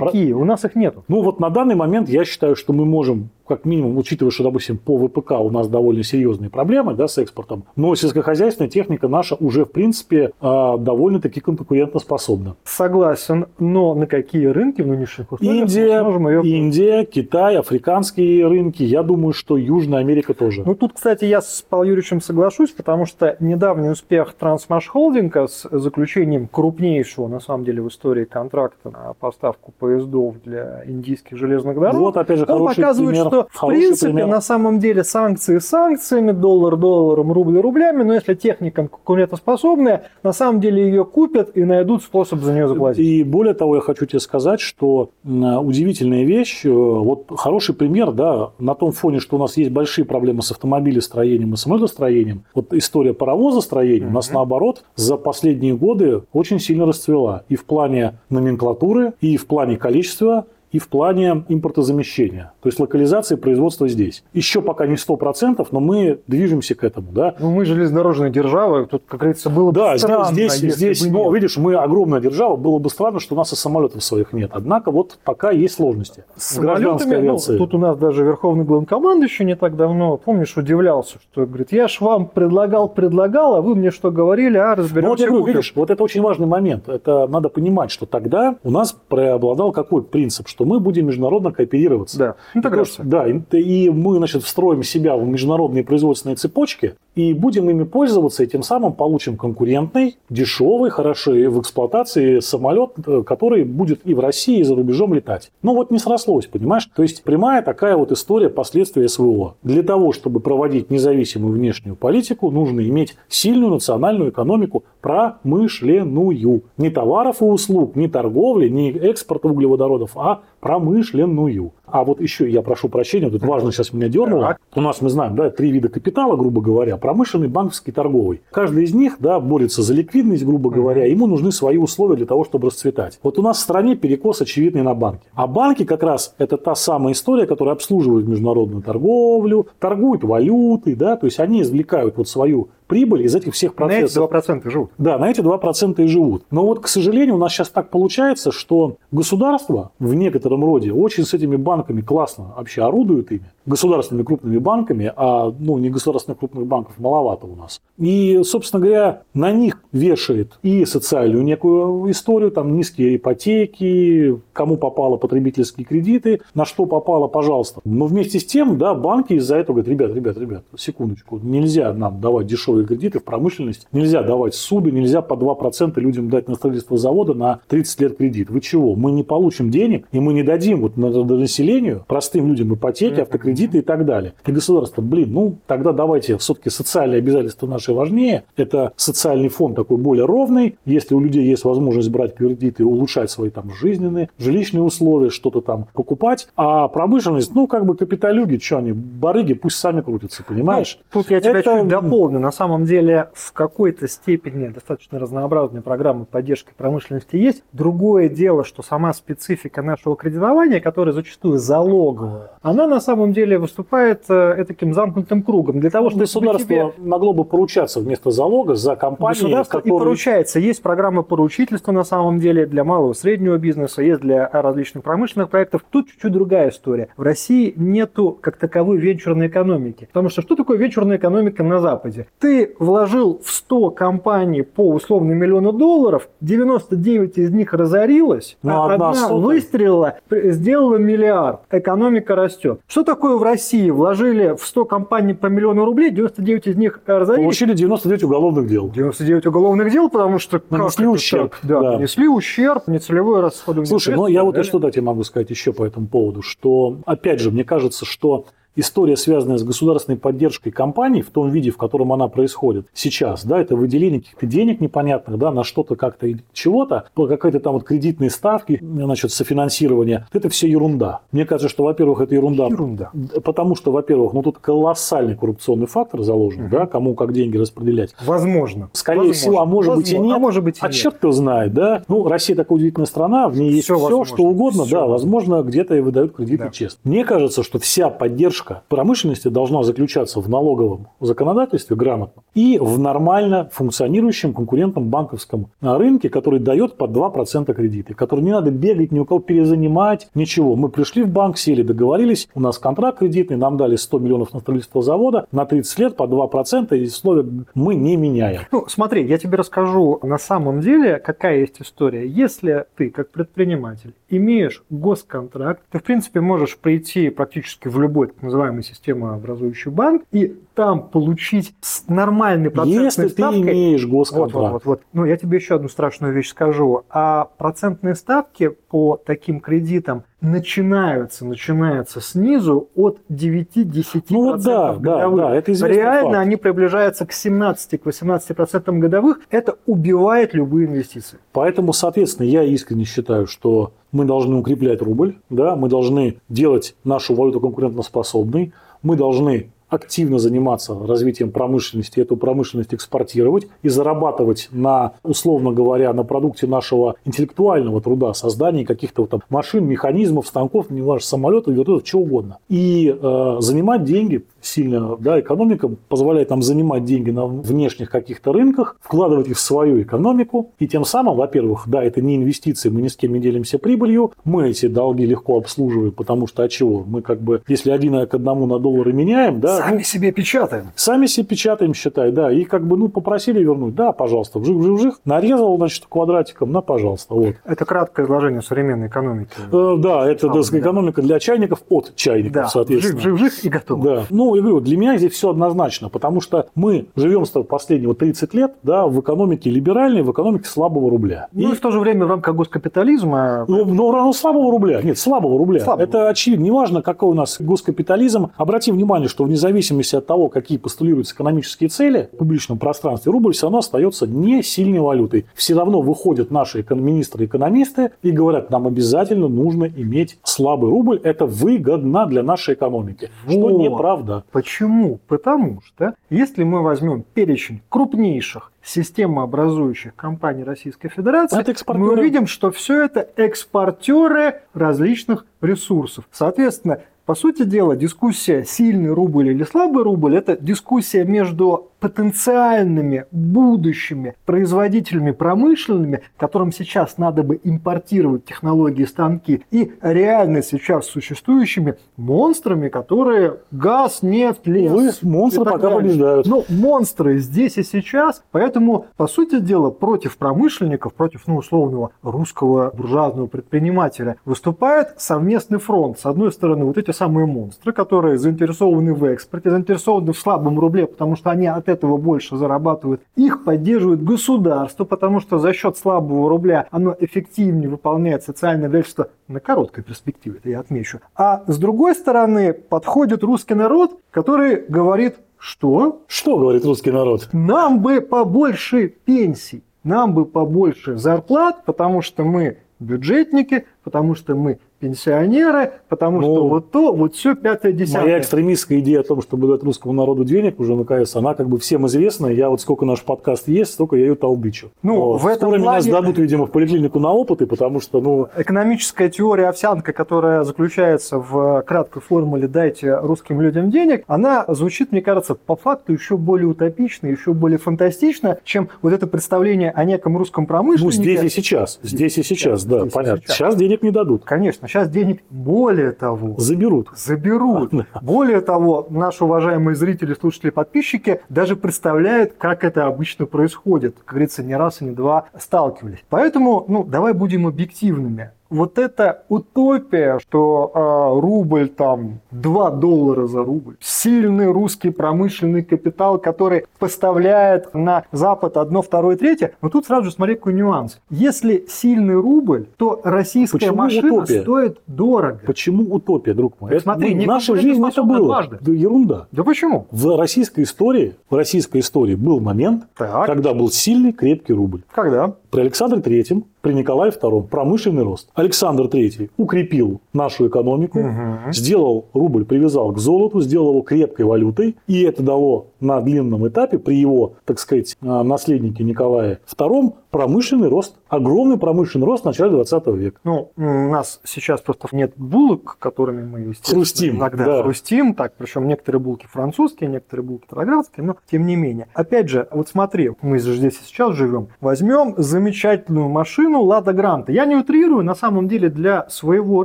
Какие? 0.00 0.32
У 0.32 0.44
нас 0.44 0.64
их 0.64 0.74
нету. 0.74 1.04
Ну 1.08 1.22
вот 1.22 1.40
на 1.40 1.50
данный 1.50 1.74
момент 1.74 2.08
я 2.08 2.24
считаю, 2.24 2.56
что 2.56 2.72
мы 2.72 2.84
можем, 2.84 3.30
как 3.46 3.64
минимум, 3.64 3.96
учитывая, 3.98 4.30
что, 4.30 4.42
допустим, 4.42 4.78
по 4.78 4.98
ВПК 4.98 5.32
у 5.32 5.50
нас 5.50 5.68
довольно 5.68 6.02
серьезные 6.02 6.50
проблемы 6.50 6.94
да, 6.94 7.08
с 7.08 7.18
экспортом, 7.18 7.64
но 7.76 7.94
сельскохозяйственная 7.94 8.70
техника 8.70 9.08
наша 9.08 9.34
уже, 9.36 9.64
в 9.64 9.72
принципе, 9.72 10.32
а, 10.40 10.76
довольно-таки 10.76 11.40
конкурентоспособна. 11.40 12.56
Согласен, 12.64 13.46
но 13.58 13.94
на 13.94 14.06
какие 14.06 14.46
рынки 14.46 14.82
в 14.82 14.86
нынешних 14.86 15.30
условиях 15.30 15.62
Индия, 15.62 16.02
мы 16.02 16.10
сможем 16.10 16.28
ее... 16.28 16.42
Индия, 16.44 17.04
Китай, 17.04 17.56
африканские 17.56 18.46
рынки, 18.46 18.82
я 18.82 19.02
думаю, 19.02 19.32
что 19.32 19.56
Южная 19.56 20.00
Америка 20.00 20.34
тоже. 20.34 20.62
Ну, 20.64 20.74
тут, 20.74 20.94
кстати, 20.94 21.24
я 21.24 21.40
с 21.40 21.64
Павлом 21.68 21.88
Юрьевичем 21.88 22.20
соглашусь, 22.20 22.70
потому 22.70 23.06
что 23.06 23.36
недавний 23.40 23.90
успех 23.90 24.34
Трансмаш 24.34 24.88
Холдинга 24.88 25.46
с 25.46 25.68
заключением 25.70 26.48
крупнейшего, 26.48 27.28
на 27.28 27.40
самом 27.40 27.64
деле, 27.64 27.82
в 27.82 27.88
истории 27.88 28.24
контракта 28.24 28.90
на 28.90 29.12
поставку 29.14 29.72
поездов 29.84 30.36
для 30.42 30.82
индийских 30.86 31.36
железных 31.36 31.78
дорог, 31.78 32.00
Вот, 32.00 32.16
опять 32.16 32.38
же, 32.38 32.44
он 32.44 32.58
хороший 32.58 32.76
показывает, 32.76 33.14
пример. 33.14 33.26
что, 33.26 33.48
в 33.50 33.66
принципе, 33.66 34.12
пример. 34.12 34.26
на 34.28 34.40
самом 34.40 34.78
деле 34.78 35.04
санкции 35.04 35.58
санкциями, 35.58 36.32
доллар 36.32 36.76
долларом, 36.76 37.32
рубль 37.32 37.58
рублями, 37.58 38.02
но 38.02 38.14
если 38.14 38.34
техника 38.34 38.88
конкурентоспособная, 38.88 40.04
на 40.22 40.32
самом 40.32 40.60
деле 40.60 40.86
ее 40.86 41.04
купят 41.04 41.50
и 41.56 41.64
найдут 41.64 42.02
способ 42.02 42.40
за 42.40 42.52
нее 42.54 42.68
заплатить. 42.68 43.04
И 43.04 43.24
более 43.24 43.54
того, 43.54 43.76
я 43.76 43.80
хочу 43.80 44.06
тебе 44.06 44.20
сказать, 44.20 44.60
что 44.60 45.10
удивительная 45.24 46.24
вещь, 46.24 46.64
э, 46.64 46.70
вот 46.70 47.26
хороший 47.36 47.74
пример, 47.74 48.12
да, 48.12 48.50
на 48.58 48.74
том 48.74 48.92
фоне, 48.92 49.20
что 49.20 49.36
у 49.36 49.38
нас 49.38 49.56
есть 49.56 49.70
большие 49.70 50.04
проблемы 50.04 50.42
с 50.42 50.50
автомобилестроением 50.50 51.54
и 51.54 51.56
самолетостроением, 51.56 52.44
вот 52.54 52.72
история 52.72 53.14
паровозостроения 53.14 54.08
у 54.08 54.12
нас, 54.12 54.30
наоборот, 54.30 54.84
за 54.96 55.16
последние 55.16 55.74
годы 55.76 56.22
очень 56.32 56.58
сильно 56.58 56.86
расцвела 56.86 57.42
и 57.48 57.56
в 57.56 57.64
плане 57.64 58.18
номенклатуры, 58.30 59.12
и 59.20 59.36
в 59.36 59.46
плане 59.46 59.63
количества, 59.76 60.46
и 60.74 60.80
в 60.80 60.88
плане 60.88 61.44
импортозамещения, 61.48 62.52
то 62.60 62.68
есть 62.68 62.80
локализации 62.80 63.36
производства 63.36 63.86
здесь. 63.86 64.24
Еще 64.32 64.60
пока 64.60 64.88
не 64.88 64.96
100%, 64.96 65.64
но 65.70 65.78
мы 65.78 66.18
движемся 66.26 66.74
к 66.74 66.82
этому. 66.82 67.12
Да? 67.12 67.36
Ну, 67.38 67.52
мы 67.52 67.64
железнодорожная 67.64 68.28
держава, 68.28 68.84
тут, 68.86 69.04
как 69.06 69.20
говорится, 69.20 69.50
было 69.50 69.70
бы 69.70 69.76
Да, 69.76 69.96
странно, 69.96 70.32
здесь, 70.32 70.54
здесь, 70.54 71.06
бы 71.06 71.12
ну, 71.12 71.32
видишь, 71.32 71.58
мы 71.58 71.76
огромная 71.76 72.18
держава, 72.18 72.56
было 72.56 72.80
бы 72.80 72.90
странно, 72.90 73.20
что 73.20 73.36
у 73.36 73.38
нас 73.38 73.52
и 73.52 73.56
самолетов 73.56 74.02
своих 74.02 74.32
нет. 74.32 74.50
Однако 74.52 74.90
вот 74.90 75.16
пока 75.22 75.52
есть 75.52 75.76
сложности 75.76 76.24
С 76.34 76.56
самолетами, 76.56 77.18
ну, 77.18 77.38
тут 77.38 77.72
у 77.74 77.78
нас 77.78 77.96
даже 77.96 78.24
верховный 78.24 78.64
главнокомандующий 78.64 79.44
не 79.44 79.54
так 79.54 79.76
давно, 79.76 80.16
помнишь, 80.16 80.56
удивлялся, 80.56 81.18
что 81.20 81.46
говорит, 81.46 81.70
я 81.70 81.86
ж 81.86 82.00
вам 82.00 82.26
предлагал, 82.26 82.88
предлагал, 82.88 83.54
а 83.54 83.62
вы 83.62 83.76
мне 83.76 83.92
что 83.92 84.10
говорили, 84.10 84.58
а 84.58 84.62
Ну, 84.62 84.70
вот 84.70 84.78
разберемся. 84.78 85.22
я 85.22 85.28
говорю, 85.28 85.44
купим». 85.44 85.54
видишь, 85.54 85.72
вот 85.76 85.90
это 85.90 86.02
очень 86.02 86.20
важный 86.20 86.48
момент. 86.48 86.88
Это 86.88 87.28
надо 87.28 87.48
понимать, 87.48 87.92
что 87.92 88.06
тогда 88.06 88.56
у 88.64 88.72
нас 88.72 88.92
преобладал 89.08 89.70
какой 89.70 90.02
принцип, 90.02 90.48
что 90.48 90.63
мы 90.64 90.80
будем 90.80 91.06
международно 91.06 91.52
кооперироваться. 91.52 92.18
Да, 92.18 92.34
интеграция. 92.54 92.92
Что- 92.94 93.04
Да, 93.04 93.26
и- 93.58 93.88
мы, 93.90 94.16
значит, 94.16 94.42
встроим 94.42 94.82
себя 94.82 95.16
в 95.16 95.26
международные 95.26 95.84
производственные 95.84 96.36
цепочки 96.36 96.94
и 97.14 97.32
будем 97.34 97.70
ими 97.70 97.84
пользоваться, 97.84 98.42
и 98.42 98.46
тем 98.46 98.62
самым 98.62 98.92
получим 98.92 99.36
конкурентный, 99.36 100.16
дешевый, 100.30 100.90
хороший 100.90 101.46
в 101.48 101.60
эксплуатации 101.60 102.40
самолет, 102.40 102.90
э, 103.06 103.22
который 103.24 103.64
будет 103.64 104.00
и 104.04 104.14
в 104.14 104.20
России, 104.20 104.58
и 104.58 104.62
за 104.64 104.74
рубежом 104.74 105.14
летать. 105.14 105.50
Ну 105.62 105.74
вот 105.74 105.90
не 105.90 105.98
срослось, 105.98 106.46
понимаешь? 106.46 106.88
То 106.94 107.02
есть 107.02 107.22
прямая 107.22 107.62
такая 107.62 107.96
вот 107.96 108.12
история 108.12 108.48
последствия 108.48 109.08
СВО. 109.08 109.54
Для 109.62 109.82
того, 109.82 110.12
чтобы 110.12 110.40
проводить 110.40 110.90
независимую 110.90 111.52
внешнюю 111.54 111.96
политику, 111.96 112.50
нужно 112.50 112.80
иметь 112.88 113.16
сильную 113.28 113.70
национальную 113.72 114.30
экономику 114.30 114.84
промышленную. 115.00 116.62
Не 116.76 116.90
товаров 116.90 117.40
и 117.40 117.44
услуг, 117.44 117.96
не 117.96 118.08
торговли, 118.08 118.68
не 118.68 118.90
экспорта 118.90 119.48
углеводородов, 119.48 120.12
а 120.16 120.40
промышленную. 120.64 121.72
А 121.86 122.04
вот 122.04 122.22
еще, 122.22 122.50
я 122.50 122.62
прошу 122.62 122.88
прощения, 122.88 123.28
тут 123.28 123.42
важно 123.42 123.70
сейчас 123.70 123.92
меня 123.92 124.08
дернуло. 124.08 124.56
У 124.74 124.80
нас, 124.80 125.02
мы 125.02 125.10
знаем, 125.10 125.36
да, 125.36 125.50
три 125.50 125.70
вида 125.70 125.90
капитала, 125.90 126.36
грубо 126.36 126.62
говоря, 126.62 126.96
промышленный, 126.96 127.48
банковский, 127.48 127.92
торговый. 127.92 128.40
Каждый 128.50 128.84
из 128.84 128.94
них, 128.94 129.16
да, 129.20 129.38
борется 129.40 129.82
за 129.82 129.92
ликвидность, 129.92 130.42
грубо 130.42 130.70
говоря, 130.70 131.04
ему 131.04 131.26
нужны 131.26 131.52
свои 131.52 131.76
условия 131.76 132.16
для 132.16 132.24
того, 132.24 132.46
чтобы 132.46 132.68
расцветать. 132.68 133.20
Вот 133.22 133.38
у 133.38 133.42
нас 133.42 133.58
в 133.58 133.60
стране 133.60 133.94
перекос 133.94 134.40
очевидный 134.40 134.82
на 134.82 134.94
банки. 134.94 135.22
А 135.34 135.46
банки 135.46 135.84
как 135.84 136.02
раз 136.02 136.34
это 136.38 136.56
та 136.56 136.74
самая 136.74 137.12
история, 137.12 137.46
которая 137.46 137.74
обслуживает 137.74 138.26
международную 138.26 138.82
торговлю, 138.82 139.68
торгуют 139.78 140.24
валютой, 140.24 140.94
да, 140.94 141.16
то 141.16 141.26
есть 141.26 141.38
они 141.38 141.60
извлекают 141.60 142.16
вот 142.16 142.26
свою 142.26 142.70
прибыль 142.86 143.22
из 143.22 143.34
этих 143.34 143.54
всех 143.54 143.76
На 143.78 143.86
эти 143.86 144.00
процессов. 144.00 144.30
2% 144.30 144.70
живут. 144.70 144.90
Да, 144.98 145.18
на 145.18 145.30
эти 145.30 145.40
2% 145.40 146.02
и 146.02 146.06
живут. 146.06 146.44
Но 146.50 146.66
вот, 146.66 146.80
к 146.80 146.88
сожалению, 146.88 147.36
у 147.36 147.38
нас 147.38 147.52
сейчас 147.52 147.68
так 147.68 147.90
получается, 147.90 148.52
что 148.52 148.96
государство 149.10 149.92
в 149.98 150.14
некотором 150.14 150.64
роде 150.64 150.92
очень 150.92 151.24
с 151.24 151.34
этими 151.34 151.56
банками 151.56 152.00
классно 152.00 152.54
вообще 152.56 152.82
орудует 152.82 153.32
ими. 153.32 153.50
Государственными 153.66 154.24
крупными 154.24 154.58
банками, 154.58 155.12
а 155.16 155.52
ну, 155.58 155.78
не 155.78 155.90
государственных 155.90 156.38
крупных 156.38 156.66
банков 156.66 156.98
маловато 156.98 157.46
у 157.46 157.56
нас. 157.56 157.80
И, 157.98 158.40
собственно 158.44 158.84
говоря, 158.84 159.22
на 159.32 159.52
них 159.52 159.82
вешает 159.92 160.58
и 160.62 160.84
социальную 160.84 161.44
некую 161.44 162.10
историю, 162.10 162.50
там 162.50 162.76
низкие 162.76 163.16
ипотеки, 163.16 164.40
кому 164.52 164.76
попало 164.76 165.16
потребительские 165.16 165.86
кредиты, 165.86 166.40
на 166.54 166.64
что 166.64 166.86
попало, 166.86 167.28
пожалуйста. 167.28 167.80
Но 167.84 168.06
вместе 168.06 168.38
с 168.38 168.44
тем, 168.44 168.78
да, 168.78 168.94
банки 168.94 169.34
из-за 169.34 169.56
этого 169.56 169.76
говорят, 169.76 169.88
ребят, 169.88 170.14
ребят, 170.14 170.38
ребят, 170.38 170.64
секундочку, 170.76 171.38
нельзя 171.42 171.92
нам 171.92 172.20
давать 172.20 172.46
дешевые 172.46 172.86
кредиты 172.86 173.20
в 173.20 173.24
промышленность, 173.24 173.86
нельзя 173.92 174.22
давать 174.22 174.54
суды, 174.54 174.90
нельзя 174.90 175.22
по 175.22 175.34
2% 175.34 175.98
людям 176.00 176.28
дать 176.28 176.48
на 176.48 176.54
строительство 176.54 176.96
завода 176.98 177.34
на 177.34 177.60
30 177.68 178.00
лет 178.00 178.16
кредит. 178.16 178.50
Вы 178.50 178.60
чего? 178.60 178.94
Мы 178.94 179.12
не 179.12 179.22
получим 179.22 179.70
денег, 179.70 180.06
и 180.12 180.20
мы 180.20 180.34
не 180.34 180.42
дадим 180.42 180.80
вот 180.80 180.96
населению, 180.96 182.04
простым 182.06 182.48
людям 182.48 182.74
ипотеки, 182.74 183.20
автокредиты 183.20 183.53
и 183.60 183.80
так 183.80 184.04
далее. 184.04 184.34
И 184.44 184.52
государство, 184.52 185.02
блин, 185.02 185.32
ну 185.32 185.58
тогда 185.66 185.92
давайте 185.92 186.36
все-таки 186.38 186.70
социальные 186.70 187.18
обязательства 187.18 187.66
наши 187.66 187.92
важнее. 187.92 188.44
Это 188.56 188.92
социальный 188.96 189.48
фонд 189.48 189.76
такой 189.76 189.96
более 189.98 190.26
ровный. 190.26 190.76
Если 190.84 191.14
у 191.14 191.20
людей 191.20 191.44
есть 191.44 191.64
возможность 191.64 192.10
брать 192.10 192.34
кредиты, 192.34 192.84
улучшать 192.84 193.30
свои 193.30 193.50
там 193.50 193.70
жизненные, 193.72 194.30
жилищные 194.38 194.82
условия, 194.82 195.30
что-то 195.30 195.60
там 195.60 195.86
покупать. 195.92 196.48
А 196.56 196.88
промышленность, 196.88 197.54
ну 197.54 197.66
как 197.66 197.86
бы 197.86 197.96
капиталюги, 197.96 198.58
что 198.58 198.78
они, 198.78 198.92
барыги, 198.92 199.54
пусть 199.54 199.76
сами 199.76 200.00
крутятся, 200.00 200.42
понимаешь? 200.42 200.98
Ну, 201.12 201.22
тут 201.22 201.30
я 201.30 201.40
тебя 201.40 201.58
Это... 201.58 201.80
чуть 201.80 201.88
дополню. 201.88 202.38
На 202.38 202.52
самом 202.52 202.84
деле 202.84 203.30
в 203.34 203.52
какой-то 203.52 204.08
степени 204.08 204.68
достаточно 204.68 205.18
разнообразные 205.18 205.82
программы 205.82 206.24
поддержки 206.24 206.70
промышленности 206.76 207.36
есть. 207.36 207.62
Другое 207.72 208.28
дело, 208.28 208.64
что 208.64 208.82
сама 208.82 209.12
специфика 209.12 209.82
нашего 209.82 210.16
кредитования, 210.16 210.80
которая 210.80 211.14
зачастую 211.14 211.58
залоговая, 211.58 212.50
она 212.62 212.86
на 212.86 213.00
самом 213.00 213.32
деле 213.32 213.43
выступает 213.52 214.24
э, 214.28 214.64
таким 214.66 214.94
замкнутым 214.94 215.42
кругом. 215.42 215.80
Для 215.80 215.90
того, 215.90 216.08
чтобы 216.08 216.22
Государство 216.22 216.66
тебе... 216.66 216.92
могло 216.98 217.34
бы 217.34 217.44
поручаться 217.44 218.00
вместо 218.00 218.30
залога 218.30 218.74
за 218.74 218.96
компании, 218.96 219.40
Государство 219.40 219.78
которые... 219.78 219.96
и 219.96 219.98
поручается. 219.98 220.58
Есть 220.58 220.82
программы 220.82 221.22
поручительства 221.22 221.92
на 221.92 222.04
самом 222.04 222.38
деле 222.38 222.66
для 222.66 222.84
малого 222.84 223.12
и 223.12 223.14
среднего 223.14 223.58
бизнеса, 223.58 224.02
есть 224.02 224.20
для 224.20 224.48
различных 224.52 225.04
промышленных 225.04 225.50
проектов. 225.50 225.84
Тут 225.90 226.08
чуть-чуть 226.08 226.32
другая 226.32 226.70
история. 226.70 227.08
В 227.16 227.22
России 227.22 227.72
нету 227.76 228.38
как 228.40 228.56
таковой 228.56 228.96
венчурной 228.96 229.48
экономики. 229.48 230.06
Потому 230.06 230.30
что 230.30 230.42
что 230.42 230.56
такое 230.56 230.78
венчурная 230.78 231.18
экономика 231.18 231.62
на 231.62 231.80
Западе? 231.80 232.26
Ты 232.38 232.74
вложил 232.78 233.40
в 233.44 233.50
100 233.50 233.90
компаний 233.90 234.62
по 234.62 234.90
условно 234.90 235.32
миллиону 235.32 235.72
долларов, 235.72 236.28
99 236.40 237.38
из 237.38 237.50
них 237.50 237.72
разорилась, 237.72 238.56
ну, 238.62 238.72
а 238.72 238.92
одна, 238.92 239.10
одна 239.10 239.28
выстрелила, 239.28 240.18
сделала 240.30 240.96
миллиард. 240.96 241.60
Экономика 241.70 242.34
растет. 242.34 242.80
Что 242.86 243.02
такое 243.02 243.33
в 243.38 243.42
России? 243.42 243.90
Вложили 243.90 244.56
в 244.56 244.66
100 244.66 244.84
компаний 244.84 245.34
по 245.34 245.46
миллиону 245.46 245.84
рублей, 245.84 246.10
99 246.10 246.66
из 246.66 246.76
них 246.76 247.00
разорились. 247.06 247.44
Получили 247.44 247.74
99 247.74 248.24
уголовных 248.24 248.68
дел. 248.68 248.90
99 248.90 249.46
уголовных 249.46 249.90
дел, 249.90 250.08
потому 250.08 250.38
что... 250.38 250.60
Нанесли 250.70 251.06
ущерб. 251.06 251.54
Да, 251.62 251.80
да, 251.80 251.92
нанесли 251.92 252.28
ущерб, 252.28 252.86
нецелевое 252.86 253.42
расходование. 253.42 253.88
Слушай, 253.88 254.14
ну 254.16 254.26
я 254.26 254.44
вот 254.44 254.58
и 254.58 254.62
что 254.62 254.78
дать 254.78 254.96
я 254.96 255.02
могу 255.02 255.24
сказать 255.24 255.50
еще 255.50 255.72
по 255.72 255.84
этому 255.84 256.06
поводу, 256.06 256.42
что, 256.42 256.98
опять 257.06 257.40
же, 257.40 257.50
мне 257.50 257.64
кажется, 257.64 258.04
что 258.04 258.46
история, 258.76 259.16
связанная 259.16 259.58
с 259.58 259.64
государственной 259.64 260.18
поддержкой 260.18 260.70
компаний 260.70 261.22
в 261.22 261.30
том 261.30 261.50
виде, 261.50 261.70
в 261.70 261.76
котором 261.76 262.12
она 262.12 262.28
происходит 262.28 262.86
сейчас, 262.92 263.44
да, 263.44 263.60
это 263.60 263.76
выделение 263.76 264.20
каких-то 264.20 264.46
денег 264.46 264.80
непонятных, 264.80 265.38
да, 265.38 265.50
на 265.50 265.64
что-то 265.64 265.96
как-то 265.96 266.28
чего-то, 266.52 267.04
по 267.14 267.26
какой-то 267.26 267.60
там 267.60 267.74
вот 267.74 267.84
кредитные 267.84 268.30
ставки, 268.30 268.78
значит, 268.82 269.32
софинансирование, 269.32 270.26
это 270.32 270.48
все 270.48 270.68
ерунда. 270.68 271.20
Мне 271.32 271.44
кажется, 271.46 271.68
что, 271.68 271.84
во-первых, 271.84 272.20
это 272.20 272.34
ерунда. 272.34 272.66
Ерунда. 272.66 273.10
Потому 273.44 273.74
что, 273.76 273.92
во-первых, 273.92 274.32
ну 274.32 274.42
тут 274.42 274.58
колоссальный 274.58 275.36
коррупционный 275.36 275.86
фактор 275.86 276.22
заложен, 276.22 276.64
угу. 276.64 276.70
да, 276.70 276.86
кому 276.86 277.14
как 277.14 277.32
деньги 277.32 277.56
распределять. 277.56 278.14
Возможно. 278.24 278.90
Скорее 278.92 279.18
Возможно. 279.18 279.40
всего, 279.40 279.60
а 279.60 279.64
может 279.64 279.88
Возможно. 279.90 280.02
быть 280.02 280.12
и 280.12 280.26
нет. 280.26 280.36
А 280.36 280.38
может 280.38 280.64
быть 280.64 280.76
и 280.78 280.80
а 280.80 280.86
нет. 280.86 280.94
черт 280.94 281.14
кто 281.16 281.32
знает, 281.32 281.72
да. 281.72 282.02
Ну, 282.08 282.26
Россия 282.28 282.56
такая 282.56 282.76
удивительная 282.76 283.06
страна, 283.06 283.48
в 283.48 283.56
ней 283.56 283.72
есть 283.72 283.84
все, 283.84 283.96
все 283.96 284.24
что 284.24 284.42
угодно, 284.44 284.84
все 284.84 285.00
да, 285.00 285.06
возможно, 285.06 285.62
где-то 285.62 285.94
и 285.94 286.00
выдают 286.00 286.34
кредиты 286.34 286.64
да. 286.64 286.70
честно. 286.70 286.98
Мне 287.04 287.24
кажется, 287.24 287.62
что 287.62 287.78
вся 287.78 288.10
поддержка 288.10 288.63
поддержка 288.64 288.82
промышленности 288.88 289.48
должна 289.48 289.82
заключаться 289.82 290.40
в 290.40 290.48
налоговом 290.48 291.08
законодательстве 291.20 291.96
грамотном 291.96 292.44
и 292.54 292.78
в 292.78 292.98
нормально 292.98 293.68
функционирующем 293.72 294.54
конкурентном 294.54 295.08
банковском 295.08 295.68
рынке, 295.80 296.28
который 296.28 296.60
дает 296.60 296.96
по 296.96 297.04
2% 297.04 297.72
кредиты, 297.74 298.14
который 298.14 298.40
не 298.40 298.52
надо 298.52 298.70
бегать, 298.70 299.12
ни 299.12 299.18
у 299.18 299.24
кого 299.24 299.40
перезанимать, 299.40 300.28
ничего. 300.34 300.76
Мы 300.76 300.88
пришли 300.88 301.22
в 301.22 301.28
банк, 301.28 301.58
сели, 301.58 301.82
договорились, 301.82 302.48
у 302.54 302.60
нас 302.60 302.78
контракт 302.78 303.18
кредитный, 303.18 303.56
нам 303.56 303.76
дали 303.76 303.96
100 303.96 304.18
миллионов 304.18 304.54
на 304.54 304.60
строительство 304.60 305.02
завода 305.02 305.46
на 305.52 305.66
30 305.66 305.98
лет 305.98 306.16
по 306.16 306.24
2%, 306.24 306.96
и 306.96 307.04
условия 307.04 307.46
мы 307.74 307.94
не 307.94 308.16
меняем. 308.16 308.62
Ну, 308.72 308.84
смотри, 308.88 309.26
я 309.26 309.38
тебе 309.38 309.56
расскажу 309.56 310.20
на 310.22 310.38
самом 310.38 310.80
деле, 310.80 311.18
какая 311.18 311.58
есть 311.60 311.80
история. 311.80 312.26
Если 312.26 312.86
ты, 312.96 313.10
как 313.10 313.30
предприниматель, 313.30 314.14
имеешь 314.28 314.82
госконтракт, 314.90 315.82
ты, 315.90 315.98
в 315.98 316.02
принципе, 316.02 316.40
можешь 316.40 316.76
прийти 316.76 317.30
практически 317.30 317.88
в 317.88 318.00
любой 318.00 318.28
так 318.28 318.42
называемый 318.42 318.53
системообразующий 318.82 319.90
банк 319.90 320.24
и 320.32 320.56
там 320.74 321.08
получить 321.08 321.74
нормальный 322.08 322.70
процентной 322.70 323.04
Если 323.04 323.28
ставкой... 323.28 323.62
ты 323.62 323.70
имеешь 323.70 324.06
госконтракт. 324.06 324.54
Вот, 324.54 324.72
вот, 324.72 324.84
вот. 324.84 325.02
Ну, 325.12 325.24
я 325.24 325.36
тебе 325.36 325.58
еще 325.58 325.76
одну 325.76 325.88
страшную 325.88 326.32
вещь 326.32 326.50
скажу. 326.50 327.02
А 327.10 327.48
процентные 327.58 328.14
ставки 328.14 328.68
по 328.68 329.16
таким 329.16 329.60
кредитам 329.60 330.24
начинаются, 330.40 331.46
начинаются 331.46 332.20
снизу 332.20 332.88
от 332.94 333.20
9-10% 333.30 334.24
ну, 334.30 334.44
вот 334.44 334.62
да, 334.62 334.94
годовых. 334.94 335.36
Да, 335.36 335.48
да, 335.48 335.56
это 335.56 335.72
Реально 335.72 336.30
факт. 336.30 336.36
они 336.36 336.56
приближаются 336.56 337.26
к 337.26 337.30
17-18% 337.30 338.98
годовых. 338.98 339.40
Это 339.50 339.76
убивает 339.86 340.54
любые 340.54 340.88
инвестиции. 340.88 341.38
Поэтому, 341.52 341.92
соответственно, 341.92 342.46
я 342.46 342.62
искренне 342.62 343.04
считаю, 343.04 343.46
что 343.46 343.92
мы 344.14 344.24
должны 344.24 344.56
укреплять 344.56 345.02
рубль, 345.02 345.34
да, 345.50 345.76
мы 345.76 345.88
должны 345.88 346.36
делать 346.48 346.94
нашу 347.04 347.34
валюту 347.34 347.60
конкурентоспособной, 347.60 348.72
мы 349.02 349.16
должны 349.16 349.70
активно 349.88 350.38
заниматься 350.38 350.96
развитием 351.06 351.50
промышленности, 351.50 352.20
эту 352.20 352.36
промышленность 352.36 352.94
экспортировать 352.94 353.66
и 353.82 353.88
зарабатывать 353.88 354.68
на, 354.72 355.12
условно 355.22 355.72
говоря, 355.72 356.12
на 356.12 356.24
продукте 356.24 356.66
нашего 356.66 357.16
интеллектуального 357.24 358.00
труда, 358.00 358.34
создании 358.34 358.84
каких-то 358.84 359.22
вот 359.22 359.30
там 359.30 359.42
машин, 359.50 359.86
механизмов, 359.86 360.46
станков, 360.46 360.90
не 360.90 361.02
важно, 361.02 361.26
самолетов, 361.26 361.74
вертолетов, 361.74 362.04
чего 362.04 362.22
угодно. 362.22 362.58
И 362.68 363.14
э, 363.14 363.56
занимать 363.60 364.04
деньги 364.04 364.44
сильно, 364.64 365.16
да, 365.16 365.40
экономика 365.40 365.88
позволяет 366.08 366.50
нам 366.50 366.62
занимать 366.62 367.04
деньги 367.04 367.30
на 367.30 367.46
внешних 367.46 368.10
каких-то 368.10 368.52
рынках, 368.52 368.96
вкладывать 369.00 369.48
их 369.48 369.56
в 369.56 369.60
свою 369.60 370.02
экономику, 370.02 370.72
и 370.78 370.88
тем 370.88 371.04
самым, 371.04 371.36
во-первых, 371.36 371.84
да, 371.86 372.02
это 372.02 372.20
не 372.20 372.36
инвестиции, 372.36 372.88
мы 372.88 373.02
ни 373.02 373.08
с 373.08 373.16
кем 373.16 373.32
не 373.32 373.40
делимся 373.40 373.78
прибылью, 373.78 374.32
мы 374.44 374.70
эти 374.70 374.86
долги 374.86 375.26
легко 375.26 375.58
обслуживаем, 375.58 376.12
потому 376.12 376.46
что, 376.46 376.62
а 376.62 376.68
чего, 376.68 377.04
мы 377.06 377.22
как 377.22 377.40
бы, 377.40 377.62
если 377.68 377.90
один 377.90 378.14
к 378.26 378.34
одному 378.34 378.66
на 378.66 378.78
доллары 378.78 379.12
меняем, 379.12 379.60
да. 379.60 379.78
Сами 379.78 379.96
ну, 379.98 380.02
себе 380.02 380.30
печатаем. 380.30 380.86
Сами 380.94 381.26
себе 381.26 381.46
печатаем, 381.46 381.94
считай, 381.94 382.30
да, 382.30 382.52
и 382.52 382.64
как 382.64 382.86
бы, 382.86 382.96
ну, 382.96 383.08
попросили 383.08 383.60
вернуть, 383.60 383.94
да, 383.94 384.12
пожалуйста, 384.12 384.58
вжих, 384.58 384.76
вжих, 384.76 384.98
вжих, 384.98 385.20
нарезал, 385.24 385.76
значит, 385.76 386.04
квадратиком, 386.08 386.72
на, 386.72 386.80
пожалуйста, 386.80 387.34
вот. 387.34 387.54
Это 387.64 387.84
краткое 387.84 388.24
изложение 388.24 388.62
современной 388.62 389.08
экономики. 389.08 389.50
Э, 389.72 389.96
да, 389.98 390.30
это 390.30 390.50
а, 390.50 390.54
да. 390.54 390.78
экономика 390.78 391.22
для 391.22 391.38
чайников 391.40 391.82
от 391.88 392.14
чайников, 392.14 392.52
да. 392.52 392.68
соответственно. 392.68 393.18
Вжих, 393.18 393.34
вжих, 393.34 393.52
вжих 393.52 393.64
и 393.64 393.68
готово. 393.68 394.04
Да, 394.04 394.24
ну, 394.30 394.53
я 394.54 394.62
говорю, 394.62 394.80
для 394.80 394.96
меня 394.96 395.16
здесь 395.16 395.32
все 395.32 395.50
однозначно, 395.50 396.08
потому 396.08 396.40
что 396.40 396.68
мы 396.74 397.06
живем 397.16 397.44
с 397.44 397.50
последнего 397.62 398.14
30 398.14 398.54
лет 398.54 398.74
да, 398.82 399.06
в 399.06 399.20
экономике 399.20 399.70
либеральной, 399.70 400.22
в 400.22 400.30
экономике 400.30 400.68
слабого 400.68 401.10
рубля. 401.10 401.48
Ну 401.52 401.70
и, 401.70 401.72
и 401.72 401.74
в 401.74 401.80
то 401.80 401.90
же 401.90 402.00
время 402.00 402.26
в 402.26 402.28
рамках 402.28 402.54
госкапитализма... 402.54 403.64
Ну, 403.68 403.84
но 403.84 404.12
равно 404.12 404.32
слабого 404.32 404.70
рубля. 404.70 405.02
Нет, 405.02 405.18
слабого 405.18 405.58
рубля. 405.58 405.80
Слабого. 405.80 406.04
Это 406.04 406.28
очевидно. 406.28 406.64
Неважно, 406.64 407.02
какой 407.02 407.30
у 407.30 407.34
нас 407.34 407.60
госкапитализм. 407.60 408.50
Обрати 408.56 408.92
внимание, 408.92 409.28
что 409.28 409.44
вне 409.44 409.56
зависимости 409.56 410.16
от 410.16 410.26
того, 410.26 410.48
какие 410.48 410.78
постулируются 410.78 411.34
экономические 411.34 411.88
цели 411.88 412.28
в 412.32 412.36
публичном 412.36 412.78
пространстве, 412.78 413.32
рубль 413.32 413.52
все 413.52 413.66
равно 413.66 413.78
остается 413.78 414.26
не 414.26 414.62
сильной 414.62 415.00
валютой. 415.00 415.46
Все 415.54 415.74
равно 415.74 416.00
выходят 416.00 416.50
наши 416.50 416.84
министры-экономисты 416.88 418.12
и 418.22 418.30
говорят, 418.30 418.70
нам 418.70 418.86
обязательно 418.86 419.48
нужно 419.48 419.84
иметь 419.84 420.38
слабый 420.42 420.90
рубль. 420.90 421.20
Это 421.22 421.46
выгодно 421.46 422.26
для 422.26 422.42
нашей 422.42 422.74
экономики. 422.74 423.30
Что 423.48 423.70
неправда. 423.70 424.43
Почему? 424.50 425.18
Потому 425.28 425.80
что 425.82 426.14
если 426.30 426.64
мы 426.64 426.82
возьмем 426.82 427.22
перечень 427.22 427.82
крупнейших 427.88 428.72
системообразующих 428.82 430.14
компаний 430.14 430.64
Российской 430.64 431.08
Федерации, 431.08 431.64
мы 431.92 432.12
увидим, 432.12 432.46
что 432.46 432.70
все 432.70 433.04
это 433.04 433.28
экспортеры 433.36 434.62
различных 434.74 435.46
ресурсов. 435.60 436.28
Соответственно, 436.30 437.00
по 437.26 437.34
сути 437.34 437.64
дела, 437.64 437.96
дискуссия 437.96 438.64
сильный 438.64 439.12
рубль 439.12 439.48
или 439.48 439.64
слабый 439.64 440.04
рубль– 440.04 440.36
это 440.36 440.56
дискуссия 440.60 441.24
между 441.24 441.90
потенциальными 442.04 443.24
будущими 443.30 444.34
производителями 444.44 445.30
промышленными, 445.30 446.20
которым 446.36 446.70
сейчас 446.70 447.16
надо 447.16 447.42
бы 447.42 447.58
импортировать 447.64 448.44
технологии, 448.44 449.04
станки, 449.04 449.62
и 449.70 449.90
реально 450.02 450.62
сейчас 450.62 451.06
существующими 451.06 451.96
монстрами, 452.18 452.90
которые 452.90 453.56
газ, 453.70 454.22
нефть, 454.22 454.66
лес. 454.66 454.92
Увы, 454.92 455.12
монстры 455.22 455.64
пока 455.64 455.78
далее. 455.78 456.00
побеждают. 456.00 456.46
Ну, 456.46 456.64
монстры 456.68 457.38
здесь 457.38 457.78
и 457.78 457.82
сейчас, 457.82 458.42
поэтому, 458.50 459.06
по 459.16 459.26
сути 459.26 459.58
дела, 459.58 459.88
против 459.88 460.36
промышленников, 460.36 461.14
против, 461.14 461.44
ну, 461.46 461.56
условного 461.56 462.10
русского 462.22 462.90
буржуазного 462.94 463.46
предпринимателя 463.46 464.36
выступает 464.44 465.14
совместный 465.16 465.78
фронт. 465.78 466.18
С 466.18 466.26
одной 466.26 466.52
стороны, 466.52 466.84
вот 466.84 466.98
эти 466.98 467.12
самые 467.14 467.46
монстры, 467.46 467.92
которые 467.92 468.36
заинтересованы 468.36 469.14
в 469.14 469.24
экспорте, 469.24 469.70
заинтересованы 469.70 470.32
в 470.32 470.38
слабом 470.38 470.78
рубле, 470.78 471.06
потому 471.06 471.36
что 471.36 471.50
они 471.50 471.66
от 471.66 471.88
этого 471.88 472.18
больше 472.18 472.56
зарабатывают. 472.56 473.22
Их 473.36 473.64
поддерживает 473.64 474.22
государство, 474.22 475.04
потому 475.04 475.40
что 475.40 475.58
за 475.58 475.72
счет 475.72 475.96
слабого 475.96 476.50
рубля 476.50 476.86
оно 476.90 477.16
эффективнее 477.18 477.88
выполняет 477.88 478.42
социальное 478.42 478.88
обязательство 478.88 479.28
на 479.48 479.60
короткой 479.60 480.04
перспективе, 480.04 480.58
это 480.58 480.68
я 480.68 480.80
отмечу. 480.80 481.20
А 481.34 481.62
с 481.66 481.78
другой 481.78 482.14
стороны, 482.14 482.74
подходит 482.74 483.42
русский 483.42 483.74
народ, 483.74 484.18
который 484.30 484.84
говорит, 484.86 485.36
что? 485.58 486.22
Что 486.26 486.58
говорит 486.58 486.84
русский 486.84 487.10
народ? 487.10 487.48
Нам 487.52 488.00
бы 488.00 488.20
побольше 488.20 489.08
пенсий, 489.08 489.82
нам 490.02 490.34
бы 490.34 490.44
побольше 490.44 491.16
зарплат, 491.16 491.84
потому 491.86 492.20
что 492.20 492.44
мы 492.44 492.78
бюджетники, 492.98 493.86
потому 494.02 494.34
что 494.34 494.54
мы 494.54 494.78
пенсионеры, 495.04 495.92
потому 496.08 496.40
ну, 496.40 496.54
что 496.54 496.68
вот 496.68 496.90
то, 496.90 497.12
вот 497.12 497.34
все 497.34 497.54
пятое, 497.54 497.92
десятое. 497.92 498.22
Моя 498.22 498.38
экстремистская 498.38 499.00
идея 499.00 499.20
о 499.20 499.22
том, 499.22 499.42
чтобы 499.42 499.68
дать 499.68 499.82
русскому 499.82 500.14
народу 500.14 500.46
денег 500.46 500.80
уже 500.80 500.94
НКС, 500.94 501.36
она 501.36 501.52
как 501.52 501.68
бы 501.68 501.78
всем 501.78 502.06
известна. 502.06 502.46
Я 502.46 502.70
вот 502.70 502.80
сколько 502.80 503.04
наш 503.04 503.22
подкаст 503.22 503.68
есть, 503.68 503.92
столько 503.92 504.16
я 504.16 504.22
ее 504.22 504.34
толдычу. 504.34 504.92
Ну, 505.02 505.16
вот. 505.20 505.42
в 505.42 505.46
этом 505.46 505.68
Скоро 505.68 505.82
плане... 505.82 505.82
меня 505.82 506.00
сдадут, 506.00 506.38
видимо, 506.38 506.66
в 506.66 506.70
поликлинику 506.70 507.18
на 507.18 507.32
опыты, 507.32 507.66
потому 507.66 508.00
что, 508.00 508.22
ну... 508.22 508.48
Экономическая 508.56 509.28
теория 509.28 509.68
овсянка, 509.68 510.14
которая 510.14 510.64
заключается 510.64 511.38
в 511.38 511.82
краткой 511.82 512.22
формуле 512.22 512.66
«дайте 512.66 513.14
русским 513.14 513.60
людям 513.60 513.90
денег», 513.90 514.24
она 514.26 514.64
звучит, 514.68 515.12
мне 515.12 515.20
кажется, 515.20 515.54
по 515.54 515.76
факту 515.76 516.14
еще 516.14 516.38
более 516.38 516.68
утопично, 516.68 517.26
еще 517.26 517.52
более 517.52 517.78
фантастично, 517.78 518.56
чем 518.64 518.88
вот 519.02 519.12
это 519.12 519.26
представление 519.26 519.90
о 519.90 520.04
неком 520.04 520.38
русском 520.38 520.64
промышленнике. 520.64 521.18
Ну, 521.18 521.22
здесь 521.22 521.42
и 521.42 521.48
сейчас. 521.50 522.00
Здесь 522.02 522.38
и 522.38 522.42
сейчас, 522.42 522.80
сейчас 522.80 522.84
да, 522.84 523.00
здесь 523.00 523.12
понятно. 523.12 523.42
Сейчас. 523.42 523.56
сейчас 523.56 523.76
денег 523.76 524.02
не 524.02 524.10
дадут. 524.10 524.44
Конечно. 524.44 524.88
Сейчас 524.94 525.10
денег 525.10 525.42
более 525.50 526.12
того... 526.12 526.54
Заберут. 526.56 527.08
Заберут. 527.16 527.90
Более 528.22 528.60
того, 528.60 529.08
наши 529.10 529.42
уважаемые 529.42 529.96
зрители, 529.96 530.34
слушатели, 530.34 530.70
подписчики 530.70 531.40
даже 531.48 531.74
представляют, 531.74 532.52
как 532.58 532.84
это 532.84 533.06
обычно 533.06 533.46
происходит. 533.46 534.14
Как 534.18 534.34
говорится, 534.34 534.62
не 534.62 534.76
раз 534.76 535.00
и 535.00 535.06
не 535.06 535.10
два 535.10 535.46
сталкивались. 535.58 536.22
Поэтому, 536.28 536.84
ну, 536.86 537.02
давай 537.02 537.32
будем 537.32 537.66
объективными 537.66 538.52
вот 538.70 538.98
эта 538.98 539.44
утопия, 539.48 540.38
что 540.40 540.90
э, 540.94 541.40
рубль 541.40 541.88
там 541.88 542.40
2 542.50 542.90
доллара 542.90 543.46
за 543.46 543.62
рубль, 543.62 543.96
сильный 544.00 544.66
русский 544.66 545.10
промышленный 545.10 545.82
капитал, 545.82 546.38
который 546.38 546.86
поставляет 546.98 547.94
на 547.94 548.24
Запад 548.32 548.76
одно, 548.76 549.02
второе, 549.02 549.36
третье, 549.36 549.72
но 549.82 549.88
тут 549.88 550.06
сразу 550.06 550.26
же 550.26 550.30
смотри 550.32 550.54
какой 550.54 550.74
нюанс. 550.74 551.20
Если 551.30 551.84
сильный 551.88 552.34
рубль, 552.34 552.86
то 552.96 553.20
российская 553.24 553.78
Почему 553.78 553.96
машина 553.96 554.34
утопия? 554.34 554.62
стоит 554.62 555.00
дорого. 555.06 555.60
Почему 555.66 556.14
утопия, 556.14 556.54
друг 556.54 556.80
мой? 556.80 556.92
Это, 556.92 557.02
смотри, 557.02 557.34
ну, 557.34 557.44
наша 557.46 557.76
жизнь 557.76 558.04
это 558.04 558.22
было. 558.22 558.66
Да, 558.80 558.92
ерунда. 558.92 559.46
Да 559.52 559.62
почему? 559.62 560.06
В 560.10 560.36
российской 560.38 560.84
истории, 560.84 561.36
в 561.50 561.54
российской 561.54 562.00
истории 562.00 562.34
был 562.34 562.60
момент, 562.60 563.04
так. 563.16 563.46
когда 563.46 563.74
был 563.74 563.90
сильный, 563.90 564.32
крепкий 564.32 564.72
рубль. 564.72 565.02
Когда? 565.12 565.54
При 565.74 565.80
Александре 565.80 566.20
Третьем 566.20 566.66
при 566.82 566.92
Николае 566.92 567.32
II 567.32 567.66
промышленный 567.66 568.22
рост. 568.22 568.48
Александр 568.54 569.06
III 569.06 569.50
укрепил 569.56 570.20
нашу 570.32 570.68
экономику, 570.68 571.18
угу. 571.18 571.72
сделал 571.72 572.26
рубль, 572.32 572.64
привязал 572.64 573.10
к 573.10 573.18
золоту, 573.18 573.60
сделал 573.60 573.90
его 573.90 574.02
крепкой 574.02 574.44
валютой, 574.44 574.94
и 575.08 575.22
это 575.22 575.42
дало 575.42 575.86
на 575.98 576.20
длинном 576.20 576.68
этапе 576.68 577.00
при 577.00 577.16
его, 577.16 577.54
так 577.64 577.80
сказать, 577.80 578.16
а, 578.20 578.44
наследнике 578.44 579.02
Николае 579.02 579.58
II 579.66 580.12
промышленный 580.34 580.88
рост, 580.88 581.14
огромный 581.28 581.78
промышленный 581.78 582.26
рост 582.26 582.42
в 582.42 582.46
начале 582.46 582.72
20 582.72 583.06
века. 583.06 583.38
Ну, 583.44 583.70
у 583.76 583.82
нас 583.82 584.40
сейчас 584.42 584.80
просто 584.80 585.06
нет 585.12 585.34
булок, 585.36 585.96
которыми 586.00 586.42
мы, 586.42 586.74
хрустим, 586.82 587.36
иногда 587.36 587.64
да. 587.64 587.82
хрустим, 587.82 588.34
так, 588.34 588.54
причем 588.58 588.88
некоторые 588.88 589.20
булки 589.20 589.46
французские, 589.46 590.10
некоторые 590.10 590.44
булки 590.44 590.66
троградские, 590.68 591.24
но 591.24 591.36
тем 591.48 591.66
не 591.66 591.76
менее. 591.76 592.08
Опять 592.14 592.48
же, 592.48 592.66
вот 592.72 592.88
смотри, 592.88 593.30
мы 593.42 593.60
же 593.60 593.74
здесь 593.74 594.00
и 594.02 594.04
сейчас 594.04 594.34
живем, 594.34 594.70
возьмем 594.80 595.34
замечательную 595.36 596.28
машину 596.28 596.82
Лада 596.82 597.12
Гранта. 597.12 597.52
Я 597.52 597.64
не 597.64 597.76
утрирую, 597.76 598.24
на 598.24 598.34
самом 598.34 598.66
деле 598.66 598.88
для 598.88 599.28
своего 599.28 599.84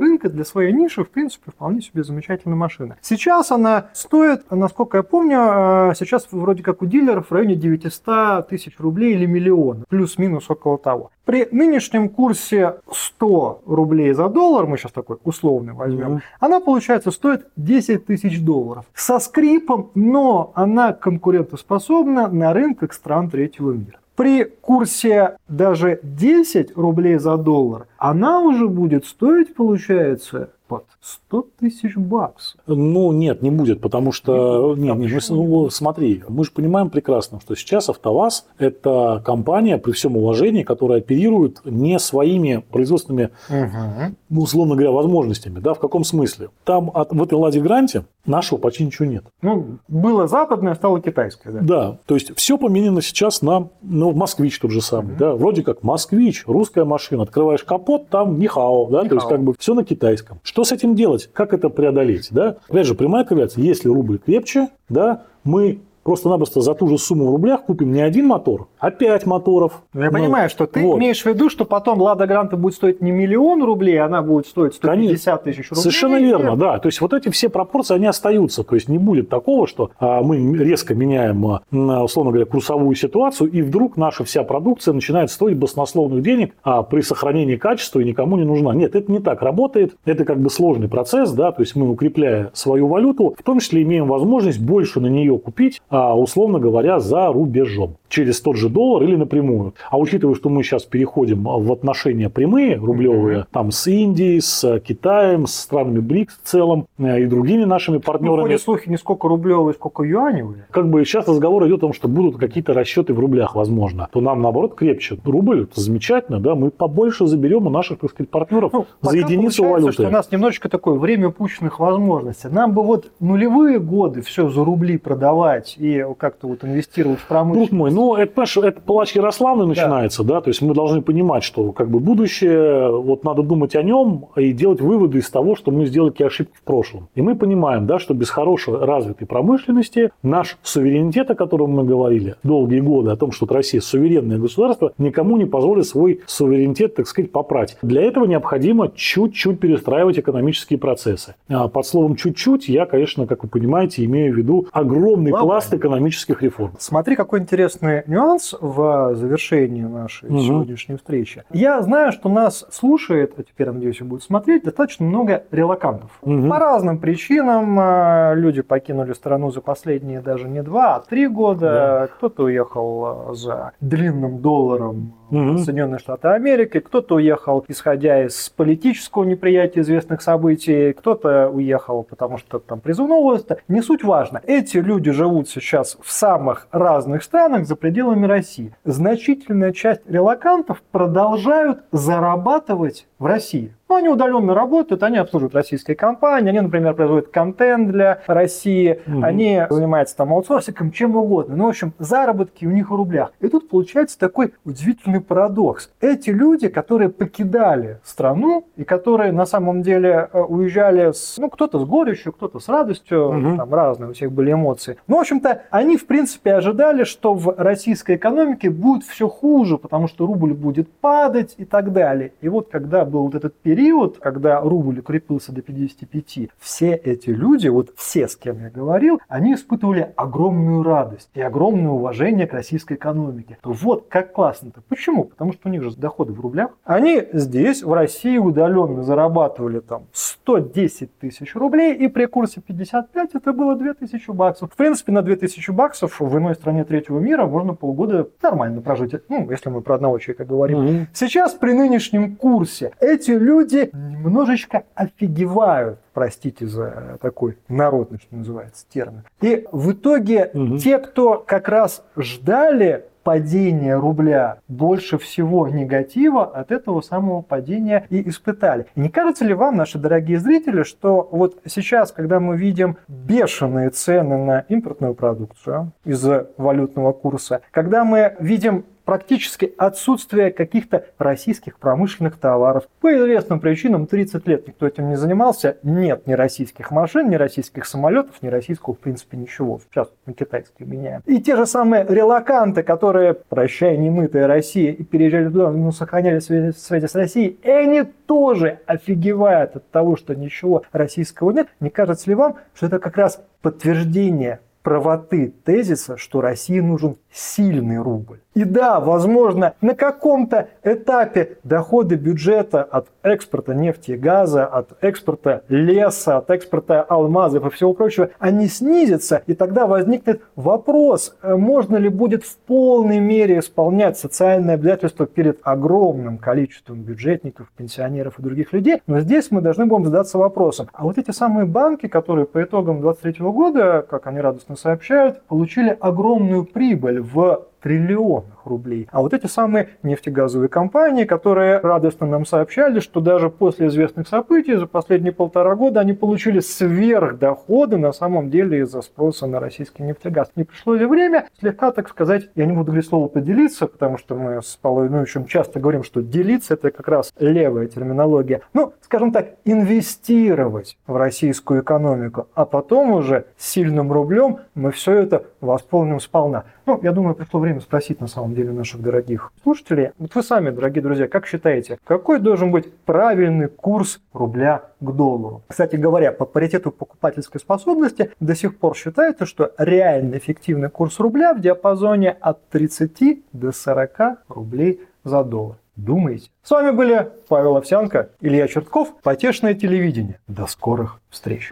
рынка, 0.00 0.28
для 0.28 0.44
своей 0.44 0.72
ниши, 0.72 1.04
в 1.04 1.10
принципе, 1.10 1.52
вполне 1.52 1.80
себе 1.80 2.02
замечательная 2.02 2.56
машина. 2.56 2.96
Сейчас 3.02 3.52
она 3.52 3.90
стоит, 3.92 4.50
насколько 4.50 4.96
я 4.96 5.02
помню, 5.04 5.38
э, 5.38 5.92
сейчас 5.96 6.26
вроде 6.32 6.64
как 6.64 6.82
у 6.82 6.86
дилеров 6.86 7.28
в 7.30 7.32
районе 7.32 7.54
900 7.54 8.48
тысяч 8.48 8.80
рублей 8.80 9.14
или 9.14 9.26
миллиона, 9.26 9.84
плюс-минус 9.88 10.39
плюс 10.40 10.50
около 10.50 10.78
того. 10.78 11.10
При 11.24 11.48
нынешнем 11.52 12.08
курсе 12.08 12.74
100 12.90 13.62
рублей 13.66 14.12
за 14.12 14.28
доллар, 14.28 14.66
мы 14.66 14.78
сейчас 14.78 14.92
такой 14.92 15.16
условный 15.24 15.72
возьмем, 15.72 16.16
mm-hmm. 16.16 16.20
она, 16.40 16.60
получается, 16.60 17.10
стоит 17.10 17.46
10 17.56 18.06
тысяч 18.06 18.40
долларов. 18.40 18.84
Со 18.94 19.18
скрипом, 19.18 19.90
но 19.94 20.52
она 20.54 20.92
конкурентоспособна 20.92 22.28
на 22.28 22.52
рынках 22.52 22.92
стран 22.92 23.30
третьего 23.30 23.72
мира. 23.72 23.98
При 24.16 24.44
курсе 24.44 25.36
даже 25.48 26.00
10 26.02 26.76
рублей 26.76 27.18
за 27.18 27.36
доллар 27.36 27.86
она 27.96 28.40
уже 28.40 28.68
будет 28.68 29.06
стоить, 29.06 29.54
получается, 29.54 30.50
под 30.70 30.84
100 31.00 31.46
тысяч 31.58 31.96
баксов. 31.96 32.60
Ну, 32.68 33.10
нет, 33.10 33.42
не 33.42 33.50
будет, 33.50 33.80
потому 33.80 34.12
что... 34.12 34.76
Не, 34.76 34.90
не, 34.90 34.92
мы, 34.92 35.18
ну, 35.30 35.68
смотри, 35.68 36.22
мы 36.28 36.44
же 36.44 36.52
понимаем 36.52 36.90
прекрасно, 36.90 37.40
что 37.40 37.56
сейчас 37.56 37.88
АвтоВАЗ– 37.88 38.46
это 38.58 39.20
компания, 39.26 39.78
при 39.78 39.90
всем 39.90 40.16
уважении, 40.16 40.62
которая 40.62 40.98
оперирует 40.98 41.60
не 41.64 41.98
своими 41.98 42.62
производственными, 42.70 43.30
угу. 43.48 44.14
ну, 44.28 44.40
условно 44.42 44.76
говоря, 44.76 44.92
возможностями. 44.92 45.58
Да, 45.58 45.74
в 45.74 45.80
каком 45.80 46.04
смысле? 46.04 46.50
Там 46.62 46.92
от, 46.94 47.10
в 47.10 47.20
этой 47.20 47.34
«Ладе 47.34 47.60
Гранте» 47.60 48.04
нашего 48.24 48.56
почти 48.56 48.84
ничего 48.84 49.06
нет. 49.06 49.24
Ну, 49.42 49.78
было 49.88 50.28
западное, 50.28 50.76
стало 50.76 51.00
китайское. 51.00 51.52
Да, 51.52 51.60
да 51.62 51.98
то 52.06 52.14
есть 52.14 52.36
все 52.36 52.58
поменено 52.58 53.02
сейчас 53.02 53.42
на 53.42 53.70
ну, 53.82 54.12
«Москвич» 54.12 54.60
тот 54.60 54.70
же 54.70 54.82
самый. 54.82 55.14
Угу. 55.14 55.18
Да, 55.18 55.34
вроде 55.34 55.64
как 55.64 55.82
«Москвич», 55.82 56.44
русская 56.46 56.84
машина. 56.84 57.24
Открываешь 57.24 57.64
капот, 57.64 58.08
там 58.08 58.38
«Нихао». 58.38 58.86
Да, 58.88 59.04
то 59.04 59.16
есть 59.16 59.26
как 59.26 59.42
бы 59.42 59.52
все 59.58 59.74
на 59.74 59.84
китайском. 59.84 60.38
Что 60.44 60.59
что 60.60 60.64
с 60.64 60.72
этим 60.72 60.94
делать? 60.94 61.30
Как 61.32 61.54
это 61.54 61.70
преодолеть? 61.70 62.28
Да? 62.30 62.56
Опять 62.68 62.86
же, 62.86 62.94
прямая 62.94 63.24
корреляция. 63.24 63.64
Если 63.64 63.88
рубль 63.88 64.18
крепче, 64.18 64.68
да, 64.90 65.24
мы 65.42 65.80
просто-напросто 66.02 66.60
за 66.60 66.74
ту 66.74 66.88
же 66.88 66.98
сумму 66.98 67.28
в 67.28 67.30
рублях 67.32 67.64
купим 67.64 67.92
не 67.92 68.00
один 68.00 68.26
мотор, 68.26 68.68
а 68.78 68.90
пять 68.90 69.26
моторов. 69.26 69.82
Ну, 69.92 70.02
я 70.02 70.06
ну, 70.10 70.12
понимаю, 70.12 70.48
что 70.48 70.66
ты 70.66 70.82
вот. 70.82 70.98
имеешь 70.98 71.22
в 71.22 71.26
виду, 71.26 71.48
что 71.48 71.64
потом 71.64 72.00
Лада 72.00 72.26
Гранта 72.26 72.56
будет 72.56 72.74
стоить 72.74 73.00
не 73.00 73.10
миллион 73.10 73.62
рублей, 73.62 73.98
она 74.00 74.22
будет 74.22 74.46
стоить 74.46 74.74
150 74.74 75.44
тысяч 75.44 75.70
рублей. 75.70 75.82
Совершенно 75.82 76.16
верно, 76.16 76.56
да. 76.56 76.78
То 76.78 76.88
есть 76.88 77.00
вот 77.00 77.12
эти 77.12 77.28
все 77.30 77.48
пропорции, 77.48 77.94
они 77.94 78.06
остаются. 78.06 78.64
То 78.64 78.74
есть 78.74 78.88
не 78.88 78.98
будет 78.98 79.28
такого, 79.28 79.66
что 79.66 79.90
а, 79.98 80.22
мы 80.22 80.56
резко 80.56 80.94
меняем, 80.94 81.46
а, 81.46 81.62
условно 82.02 82.32
говоря, 82.32 82.46
курсовую 82.46 82.94
ситуацию, 82.94 83.50
и 83.50 83.62
вдруг 83.62 83.96
наша 83.96 84.24
вся 84.24 84.42
продукция 84.42 84.94
начинает 84.94 85.30
стоить 85.30 85.56
баснословных 85.56 86.22
денег, 86.22 86.54
а 86.62 86.82
при 86.82 87.02
сохранении 87.02 87.56
качества 87.56 88.00
и 88.00 88.04
никому 88.04 88.36
не 88.36 88.44
нужна. 88.44 88.74
Нет, 88.74 88.94
это 88.94 89.10
не 89.10 89.20
так 89.20 89.42
работает. 89.42 89.96
Это 90.04 90.24
как 90.24 90.40
бы 90.40 90.50
сложный 90.50 90.88
процесс, 90.88 91.32
да, 91.32 91.52
то 91.52 91.62
есть 91.62 91.76
мы, 91.76 91.90
укрепляя 91.90 92.50
свою 92.54 92.88
валюту, 92.88 93.34
в 93.38 93.42
том 93.42 93.60
числе 93.60 93.82
имеем 93.82 94.06
возможность 94.06 94.60
больше 94.60 95.00
на 95.00 95.06
нее 95.06 95.38
купить, 95.38 95.80
условно 95.90 96.58
говоря, 96.58 97.00
за 97.00 97.28
рубежом 97.28 97.96
через 98.10 98.40
тот 98.40 98.56
же 98.56 98.68
доллар 98.68 99.04
или 99.04 99.16
напрямую. 99.16 99.74
А 99.88 99.98
учитывая, 99.98 100.34
что 100.34 100.50
мы 100.50 100.62
сейчас 100.62 100.84
переходим 100.84 101.44
в 101.44 101.72
отношения 101.72 102.28
прямые, 102.28 102.76
рублевые, 102.76 103.38
mm-hmm. 103.38 103.46
там 103.52 103.70
с 103.70 103.86
Индией, 103.86 104.40
с 104.40 104.80
Китаем, 104.80 105.46
с 105.46 105.54
странами 105.54 106.00
БРИКС 106.00 106.40
в 106.42 106.46
целом 106.46 106.86
э, 106.98 107.22
и 107.22 107.26
другими 107.26 107.64
нашими 107.64 107.98
партнерами. 107.98 108.36
Ну, 108.36 108.42
ходят 108.42 108.60
слухи 108.60 108.88
не 108.88 108.98
сколько 108.98 109.28
рублевые, 109.28 109.74
сколько 109.74 110.02
юаневые. 110.02 110.66
Как 110.70 110.90
бы 110.90 111.04
сейчас 111.04 111.28
разговор 111.28 111.66
идет 111.66 111.78
о 111.78 111.80
том, 111.80 111.92
что 111.92 112.08
будут 112.08 112.36
какие-то 112.36 112.74
расчеты 112.74 113.14
в 113.14 113.20
рублях, 113.20 113.54
возможно. 113.54 114.08
То 114.12 114.20
нам, 114.20 114.42
наоборот, 114.42 114.74
крепче. 114.74 115.18
Рубль, 115.24 115.62
это 115.62 115.80
замечательно, 115.80 116.40
да, 116.40 116.54
мы 116.54 116.70
побольше 116.70 117.26
заберем 117.26 117.66
у 117.66 117.70
наших, 117.70 118.00
так 118.00 118.10
сказать, 118.10 118.30
партнеров 118.30 118.72
ну, 118.72 118.86
за 119.00 119.16
единицу 119.16 119.64
валюты. 119.64 119.92
что 119.92 120.08
у 120.08 120.10
нас 120.10 120.30
немножечко 120.32 120.68
такое 120.68 120.98
время 120.98 121.28
упущенных 121.28 121.78
возможностей. 121.78 122.48
Нам 122.48 122.72
бы 122.72 122.82
вот 122.82 123.12
нулевые 123.20 123.78
годы 123.78 124.22
все 124.22 124.48
за 124.48 124.64
рубли 124.64 124.98
продавать 124.98 125.76
и 125.80 126.04
как-то 126.18 126.46
вот 126.46 126.64
инвестировать 126.64 127.18
в 127.20 127.26
промышленность. 127.26 127.70
Друг 127.70 127.78
мой, 127.78 127.90
ну, 127.90 128.14
это, 128.14 128.32
понимаешь, 128.32 128.56
это 128.58 128.80
плач 128.80 129.16
Ярославны 129.16 129.66
начинается, 129.66 130.22
да. 130.22 130.34
да, 130.34 130.40
то 130.42 130.48
есть 130.48 130.60
мы 130.60 130.74
должны 130.74 131.00
понимать, 131.00 131.42
что 131.42 131.72
как 131.72 131.90
бы 131.90 132.00
будущее, 132.00 132.90
вот 132.90 133.24
надо 133.24 133.42
думать 133.42 133.74
о 133.76 133.82
нем 133.82 134.26
и 134.36 134.52
делать 134.52 134.80
выводы 134.80 135.18
из 135.18 135.30
того, 135.30 135.56
что 135.56 135.70
мы 135.70 135.86
сделали 135.86 136.10
какие 136.10 136.26
ошибки 136.26 136.56
в 136.56 136.62
прошлом. 136.62 137.08
И 137.14 137.22
мы 137.22 137.34
понимаем, 137.34 137.86
да, 137.86 137.98
что 137.98 138.14
без 138.14 138.30
хорошей 138.30 138.76
развитой 138.76 139.26
промышленности 139.26 140.10
наш 140.22 140.58
суверенитет, 140.62 141.30
о 141.30 141.34
котором 141.34 141.70
мы 141.70 141.84
говорили 141.84 142.36
долгие 142.42 142.80
годы, 142.80 143.10
о 143.10 143.16
том, 143.16 143.32
что 143.32 143.46
Россия 143.46 143.80
суверенное 143.80 144.38
государство, 144.38 144.92
никому 144.98 145.36
не 145.36 145.46
позволит 145.46 145.86
свой 145.86 146.20
суверенитет, 146.26 146.94
так 146.94 147.06
сказать, 147.06 147.32
попрать. 147.32 147.78
Для 147.82 148.02
этого 148.02 148.26
необходимо 148.26 148.90
чуть-чуть 148.94 149.60
перестраивать 149.60 150.18
экономические 150.18 150.78
процессы. 150.78 151.34
А 151.48 151.68
под 151.68 151.86
словом 151.86 152.16
«чуть-чуть» 152.16 152.68
я, 152.68 152.86
конечно, 152.86 153.26
как 153.26 153.42
вы 153.42 153.48
понимаете, 153.48 154.04
имею 154.04 154.34
в 154.34 154.36
виду 154.36 154.66
огромный 154.72 155.32
Ладно. 155.32 155.46
пласт 155.46 155.69
экономических 155.74 156.42
реформ. 156.42 156.72
Смотри, 156.78 157.16
какой 157.16 157.40
интересный 157.40 158.02
нюанс 158.06 158.54
в 158.60 159.14
завершении 159.14 159.82
нашей 159.82 160.28
угу. 160.28 160.40
сегодняшней 160.40 160.96
встречи. 160.96 161.44
Я 161.52 161.80
знаю, 161.82 162.12
что 162.12 162.28
нас 162.28 162.66
слушает, 162.70 163.34
а 163.36 163.42
теперь, 163.42 163.70
надеюсь, 163.70 164.00
будет 164.00 164.22
смотреть, 164.22 164.64
достаточно 164.64 165.06
много 165.06 165.44
релакантов. 165.50 166.10
Угу. 166.22 166.48
По 166.48 166.58
разным 166.58 166.98
причинам 166.98 167.76
а, 167.78 168.34
люди 168.34 168.62
покинули 168.62 169.12
страну 169.12 169.50
за 169.50 169.60
последние 169.60 170.20
даже 170.20 170.48
не 170.48 170.62
два, 170.62 170.96
а 170.96 171.00
три 171.00 171.28
года. 171.28 171.60
Да. 171.60 172.06
Кто-то 172.16 172.44
уехал 172.44 173.04
а, 173.04 173.34
за 173.34 173.72
длинным 173.80 174.40
долларом 174.40 175.14
угу. 175.30 175.58
Соединенные 175.58 175.98
Штаты 175.98 176.28
Америки, 176.28 176.80
кто-то 176.80 177.16
уехал, 177.16 177.64
исходя 177.68 178.24
из 178.24 178.48
политического 178.50 179.24
неприятия 179.24 179.80
известных 179.80 180.22
событий, 180.22 180.92
кто-то 180.92 181.48
уехал, 181.48 182.02
потому 182.02 182.38
что 182.38 182.58
там 182.58 182.80
призывного 182.80 183.22
возраста. 183.22 183.58
Не 183.68 183.82
суть 183.82 184.04
важно. 184.04 184.40
Эти 184.46 184.78
люди 184.78 185.10
живут 185.10 185.48
сейчас 185.48 185.96
в 186.02 186.10
самых 186.10 186.68
разных 186.70 187.22
странах 187.22 187.66
за 187.66 187.76
пределами 187.76 188.26
России. 188.26 188.74
Значительная 188.84 189.72
часть 189.72 190.02
релакантов 190.08 190.82
продолжают 190.90 191.84
зарабатывать 191.92 193.06
в 193.18 193.26
России. 193.26 193.74
Ну, 193.90 193.96
они 193.96 194.08
удаленно 194.08 194.54
работают, 194.54 195.02
они 195.02 195.18
обслуживают 195.18 195.52
российские 195.52 195.96
компании, 195.96 196.50
они, 196.50 196.60
например, 196.60 196.94
производят 196.94 197.26
контент 197.30 197.90
для 197.90 198.20
России, 198.28 199.00
угу. 199.04 199.24
они 199.24 199.62
занимаются 199.68 200.16
там 200.16 200.32
аутсорсиком, 200.32 200.92
чем 200.92 201.16
угодно. 201.16 201.56
Ну, 201.56 201.64
в 201.64 201.70
общем, 201.70 201.92
заработки 201.98 202.64
у 202.66 202.70
них 202.70 202.92
в 202.92 202.94
рублях. 202.94 203.32
И 203.40 203.48
тут 203.48 203.68
получается 203.68 204.16
такой 204.16 204.54
удивительный 204.64 205.20
парадокс. 205.20 205.90
Эти 206.00 206.30
люди, 206.30 206.68
которые 206.68 207.08
покидали 207.08 207.98
страну 208.04 208.64
и 208.76 208.84
которые 208.84 209.32
на 209.32 209.44
самом 209.44 209.82
деле 209.82 210.28
э, 210.32 210.40
уезжали, 210.40 211.10
с, 211.10 211.36
ну, 211.38 211.50
кто-то 211.50 211.80
с 211.80 211.84
горечью, 211.84 212.32
кто-то 212.32 212.60
с 212.60 212.68
радостью, 212.68 213.30
угу. 213.30 213.56
там 213.56 213.74
разные 213.74 214.10
у 214.10 214.12
всех 214.12 214.30
были 214.30 214.52
эмоции. 214.52 214.98
Ну, 215.08 215.16
в 215.16 215.20
общем-то, 215.20 215.62
они, 215.70 215.96
в 215.96 216.06
принципе, 216.06 216.54
ожидали, 216.54 217.02
что 217.02 217.34
в 217.34 217.56
российской 217.58 218.14
экономике 218.14 218.70
будет 218.70 219.02
все 219.02 219.28
хуже, 219.28 219.78
потому 219.78 220.06
что 220.06 220.26
рубль 220.26 220.52
будет 220.52 220.88
падать 220.88 221.56
и 221.58 221.64
так 221.64 221.92
далее. 221.92 222.34
И 222.40 222.48
вот 222.48 222.68
когда 222.70 223.04
был 223.04 223.24
вот 223.24 223.34
этот 223.34 223.56
период, 223.56 223.79
период, 223.80 224.18
когда 224.18 224.60
рубль 224.60 224.98
укрепился 224.98 225.52
до 225.52 225.62
55, 225.62 226.50
все 226.58 226.92
эти 226.92 227.30
люди, 227.30 227.68
вот 227.68 227.94
все, 227.96 228.28
с 228.28 228.36
кем 228.36 228.62
я 228.62 228.68
говорил, 228.68 229.22
они 229.26 229.54
испытывали 229.54 230.12
огромную 230.16 230.82
радость 230.82 231.30
и 231.32 231.40
огромное 231.40 231.90
уважение 231.90 232.46
к 232.46 232.52
российской 232.52 232.94
экономике. 232.94 233.56
Вот 233.64 234.06
как 234.10 234.32
классно-то. 234.32 234.82
Почему? 234.86 235.24
Потому 235.24 235.54
что 235.54 235.70
у 235.70 235.72
них 235.72 235.82
же 235.82 235.96
доходы 235.96 236.34
в 236.34 236.40
рублях. 236.40 236.72
Они 236.84 237.22
здесь, 237.32 237.82
в 237.82 237.90
России, 237.94 238.36
удаленно 238.36 239.02
зарабатывали 239.02 239.80
там 239.80 240.02
110 240.12 241.18
тысяч 241.18 241.54
рублей, 241.54 241.94
и 241.94 242.08
при 242.08 242.26
курсе 242.26 242.60
55 242.60 243.30
это 243.32 243.52
было 243.54 243.76
2000 243.76 244.30
баксов. 244.32 244.70
В 244.74 244.76
принципе, 244.76 245.12
на 245.12 245.22
2000 245.22 245.70
баксов 245.70 246.20
в 246.20 246.36
иной 246.36 246.54
стране 246.54 246.84
третьего 246.84 247.18
мира 247.18 247.46
можно 247.46 247.72
полгода 247.72 248.28
нормально 248.42 248.82
прожить. 248.82 249.14
Ну, 249.30 249.50
если 249.50 249.70
мы 249.70 249.80
про 249.80 249.94
одного 249.94 250.18
человека 250.18 250.44
говорим. 250.44 250.78
Mm-hmm. 250.80 251.06
Сейчас 251.14 251.54
при 251.54 251.72
нынешнем 251.72 252.36
курсе 252.36 252.92
эти 253.00 253.30
люди 253.30 253.69
люди 253.70 253.90
немножечко 253.92 254.84
офигевают, 254.94 255.98
простите 256.12 256.66
за 256.66 257.18
такой 257.20 257.58
народный, 257.68 258.18
что 258.18 258.36
называется, 258.36 258.86
термин. 258.88 259.22
И 259.40 259.66
в 259.72 259.92
итоге 259.92 260.50
угу. 260.52 260.78
те, 260.78 260.98
кто 260.98 261.38
как 261.38 261.68
раз 261.68 262.04
ждали 262.16 263.06
падения 263.22 263.96
рубля 263.96 264.60
больше 264.66 265.18
всего 265.18 265.68
негатива 265.68 266.44
от 266.44 266.72
этого 266.72 267.02
самого 267.02 267.42
падения 267.42 268.06
и 268.08 268.26
испытали. 268.28 268.86
И 268.94 269.00
не 269.00 269.10
кажется 269.10 269.44
ли 269.44 269.52
вам, 269.52 269.76
наши 269.76 269.98
дорогие 269.98 270.38
зрители, 270.38 270.84
что 270.84 271.28
вот 271.30 271.58
сейчас, 271.66 272.12
когда 272.12 272.40
мы 272.40 272.56
видим 272.56 272.96
бешеные 273.08 273.90
цены 273.90 274.38
на 274.38 274.60
импортную 274.68 275.14
продукцию 275.14 275.92
из-за 276.04 276.50
валютного 276.56 277.12
курса, 277.12 277.60
когда 277.70 278.04
мы 278.04 278.36
видим 278.40 278.86
практически 279.10 279.74
отсутствие 279.76 280.52
каких-то 280.52 281.04
российских 281.18 281.80
промышленных 281.80 282.36
товаров. 282.36 282.84
По 283.00 283.12
известным 283.12 283.58
причинам 283.58 284.06
30 284.06 284.46
лет 284.46 284.68
никто 284.68 284.86
этим 284.86 285.08
не 285.08 285.16
занимался. 285.16 285.78
Нет 285.82 286.28
ни 286.28 286.32
российских 286.32 286.92
машин, 286.92 287.28
ни 287.28 287.34
российских 287.34 287.86
самолетов, 287.86 288.40
ни 288.40 288.46
российского, 288.46 288.94
в 288.94 289.00
принципе, 289.00 289.36
ничего. 289.36 289.80
Сейчас 289.90 290.12
мы 290.26 290.32
китайские 290.32 290.86
меняем. 290.86 291.22
И 291.26 291.40
те 291.40 291.56
же 291.56 291.66
самые 291.66 292.06
релаканты, 292.08 292.84
которые, 292.84 293.34
прощая 293.34 293.96
немытая 293.96 294.46
Россия, 294.46 294.92
и 294.92 295.02
переезжали 295.02 295.48
туда, 295.48 295.72
но 295.72 295.90
сохраняли 295.90 296.38
связи, 296.38 296.70
связи 296.78 297.06
с 297.06 297.14
Россией, 297.16 297.58
и 297.64 297.68
они 297.68 298.04
тоже 298.04 298.78
офигевают 298.86 299.74
от 299.74 299.90
того, 299.90 300.14
что 300.14 300.36
ничего 300.36 300.84
российского 300.92 301.50
нет. 301.50 301.66
Не 301.80 301.90
кажется 301.90 302.30
ли 302.30 302.36
вам, 302.36 302.58
что 302.74 302.86
это 302.86 303.00
как 303.00 303.16
раз 303.16 303.42
подтверждение 303.60 304.60
правоты 304.82 305.52
тезиса, 305.64 306.16
что 306.16 306.40
России 306.40 306.80
нужен 306.80 307.16
сильный 307.30 307.98
рубль? 307.98 308.40
И 308.54 308.64
да, 308.64 308.98
возможно, 308.98 309.74
на 309.80 309.94
каком-то 309.94 310.70
этапе 310.82 311.58
доходы 311.62 312.16
бюджета 312.16 312.82
от 312.82 313.06
экспорта 313.22 313.74
нефти 313.74 314.12
и 314.12 314.16
газа, 314.16 314.66
от 314.66 314.88
экспорта 315.02 315.62
леса, 315.68 316.38
от 316.38 316.50
экспорта 316.50 317.02
алмазов 317.02 317.64
и 317.66 317.70
всего 317.70 317.92
прочего, 317.92 318.30
они 318.40 318.66
снизятся, 318.66 319.42
и 319.46 319.54
тогда 319.54 319.86
возникнет 319.86 320.42
вопрос, 320.56 321.36
э, 321.42 321.54
можно 321.54 321.96
ли 321.96 322.08
будет 322.08 322.42
в 322.42 322.56
полной 322.56 323.20
мере 323.20 323.60
исполнять 323.60 324.18
социальные 324.18 324.74
обязательства 324.74 325.26
перед 325.26 325.60
огромным 325.62 326.38
количеством 326.38 327.02
бюджетников, 327.02 327.68
пенсионеров 327.76 328.40
и 328.40 328.42
других 328.42 328.72
людей. 328.72 329.00
Но 329.06 329.20
здесь 329.20 329.52
мы 329.52 329.60
должны 329.60 329.86
будем 329.86 330.06
задаться 330.06 330.38
вопросом, 330.38 330.88
а 330.92 331.04
вот 331.04 331.18
эти 331.18 331.30
самые 331.30 331.66
банки, 331.66 332.08
которые 332.08 332.46
по 332.46 332.60
итогам 332.60 333.00
2023 333.00 333.46
года, 333.46 334.04
как 334.10 334.26
они 334.26 334.40
радостно 334.40 334.74
сообщают, 334.74 335.40
получили 335.42 335.96
огромную 336.00 336.64
прибыль 336.64 337.20
в 337.20 337.68
триллионах 337.80 338.59
рублей. 338.66 339.08
А 339.10 339.20
вот 339.22 339.34
эти 339.34 339.46
самые 339.46 339.90
нефтегазовые 340.02 340.68
компании, 340.68 341.24
которые 341.24 341.78
радостно 341.78 342.26
нам 342.26 342.46
сообщали, 342.46 343.00
что 343.00 343.20
даже 343.20 343.50
после 343.50 343.88
известных 343.88 344.28
событий 344.28 344.76
за 344.76 344.86
последние 344.86 345.32
полтора 345.32 345.74
года 345.74 346.00
они 346.00 346.12
получили 346.12 346.60
сверхдоходы 346.60 347.96
на 347.96 348.12
самом 348.12 348.50
деле 348.50 348.80
из-за 348.80 349.02
спроса 349.02 349.46
на 349.46 349.60
российский 349.60 350.02
нефтегаз. 350.02 350.50
Не 350.56 350.64
пришло 350.64 350.94
ли 350.94 351.06
время 351.06 351.48
слегка, 351.58 351.90
так 351.90 352.08
сказать, 352.08 352.50
я 352.54 352.66
не 352.66 352.72
буду 352.72 352.86
говорить 352.86 353.06
слово 353.08 353.28
поделиться, 353.28 353.86
потому 353.86 354.18
что 354.18 354.34
мы 354.34 354.62
с 354.62 354.76
Павлом 354.76 355.08
Ивановичем 355.08 355.46
часто 355.46 355.80
говорим, 355.80 356.02
что 356.02 356.22
делиться 356.22 356.74
это 356.74 356.90
как 356.90 357.08
раз 357.08 357.32
левая 357.38 357.86
терминология. 357.86 358.62
Ну, 358.74 358.92
скажем 359.00 359.32
так, 359.32 359.54
инвестировать 359.64 360.96
в 361.06 361.16
российскую 361.16 361.82
экономику, 361.82 362.48
а 362.54 362.64
потом 362.64 363.12
уже 363.12 363.46
сильным 363.56 364.12
рублем 364.12 364.58
мы 364.74 364.90
все 364.90 365.14
это 365.14 365.44
восполним 365.60 366.20
сполна. 366.20 366.64
Ну, 366.86 367.00
я 367.02 367.12
думаю, 367.12 367.34
пришло 367.34 367.60
время 367.60 367.80
спросить 367.80 368.20
на 368.20 368.26
самом 368.26 368.54
деле 368.54 368.59
наших 368.64 369.00
дорогих 369.00 369.52
слушателей. 369.62 370.10
Вот 370.18 370.34
вы 370.34 370.42
сами, 370.42 370.70
дорогие 370.70 371.02
друзья, 371.02 371.28
как 371.28 371.46
считаете, 371.46 371.98
какой 372.04 372.38
должен 372.38 372.70
быть 372.70 372.92
правильный 373.04 373.68
курс 373.68 374.20
рубля 374.32 374.82
к 375.00 375.12
доллару? 375.12 375.62
Кстати 375.68 375.96
говоря, 375.96 376.32
по 376.32 376.44
паритету 376.44 376.90
покупательской 376.90 377.60
способности 377.60 378.32
до 378.40 378.54
сих 378.54 378.78
пор 378.78 378.96
считается, 378.96 379.46
что 379.46 379.72
реально 379.78 380.36
эффективный 380.36 380.90
курс 380.90 381.18
рубля 381.20 381.54
в 381.54 381.60
диапазоне 381.60 382.30
от 382.40 382.68
30 382.68 383.42
до 383.52 383.72
40 383.72 384.44
рублей 384.48 385.00
за 385.24 385.44
доллар. 385.44 385.76
Думаете? 385.96 386.50
С 386.62 386.70
вами 386.70 386.92
были 386.92 387.28
Павел 387.48 387.76
Овсянко, 387.76 388.30
Илья 388.40 388.68
Чертков, 388.68 389.14
Потешное 389.22 389.74
телевидение. 389.74 390.40
До 390.48 390.66
скорых 390.66 391.20
встреч. 391.28 391.70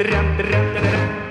Thank 0.00 1.24
you. 1.24 1.29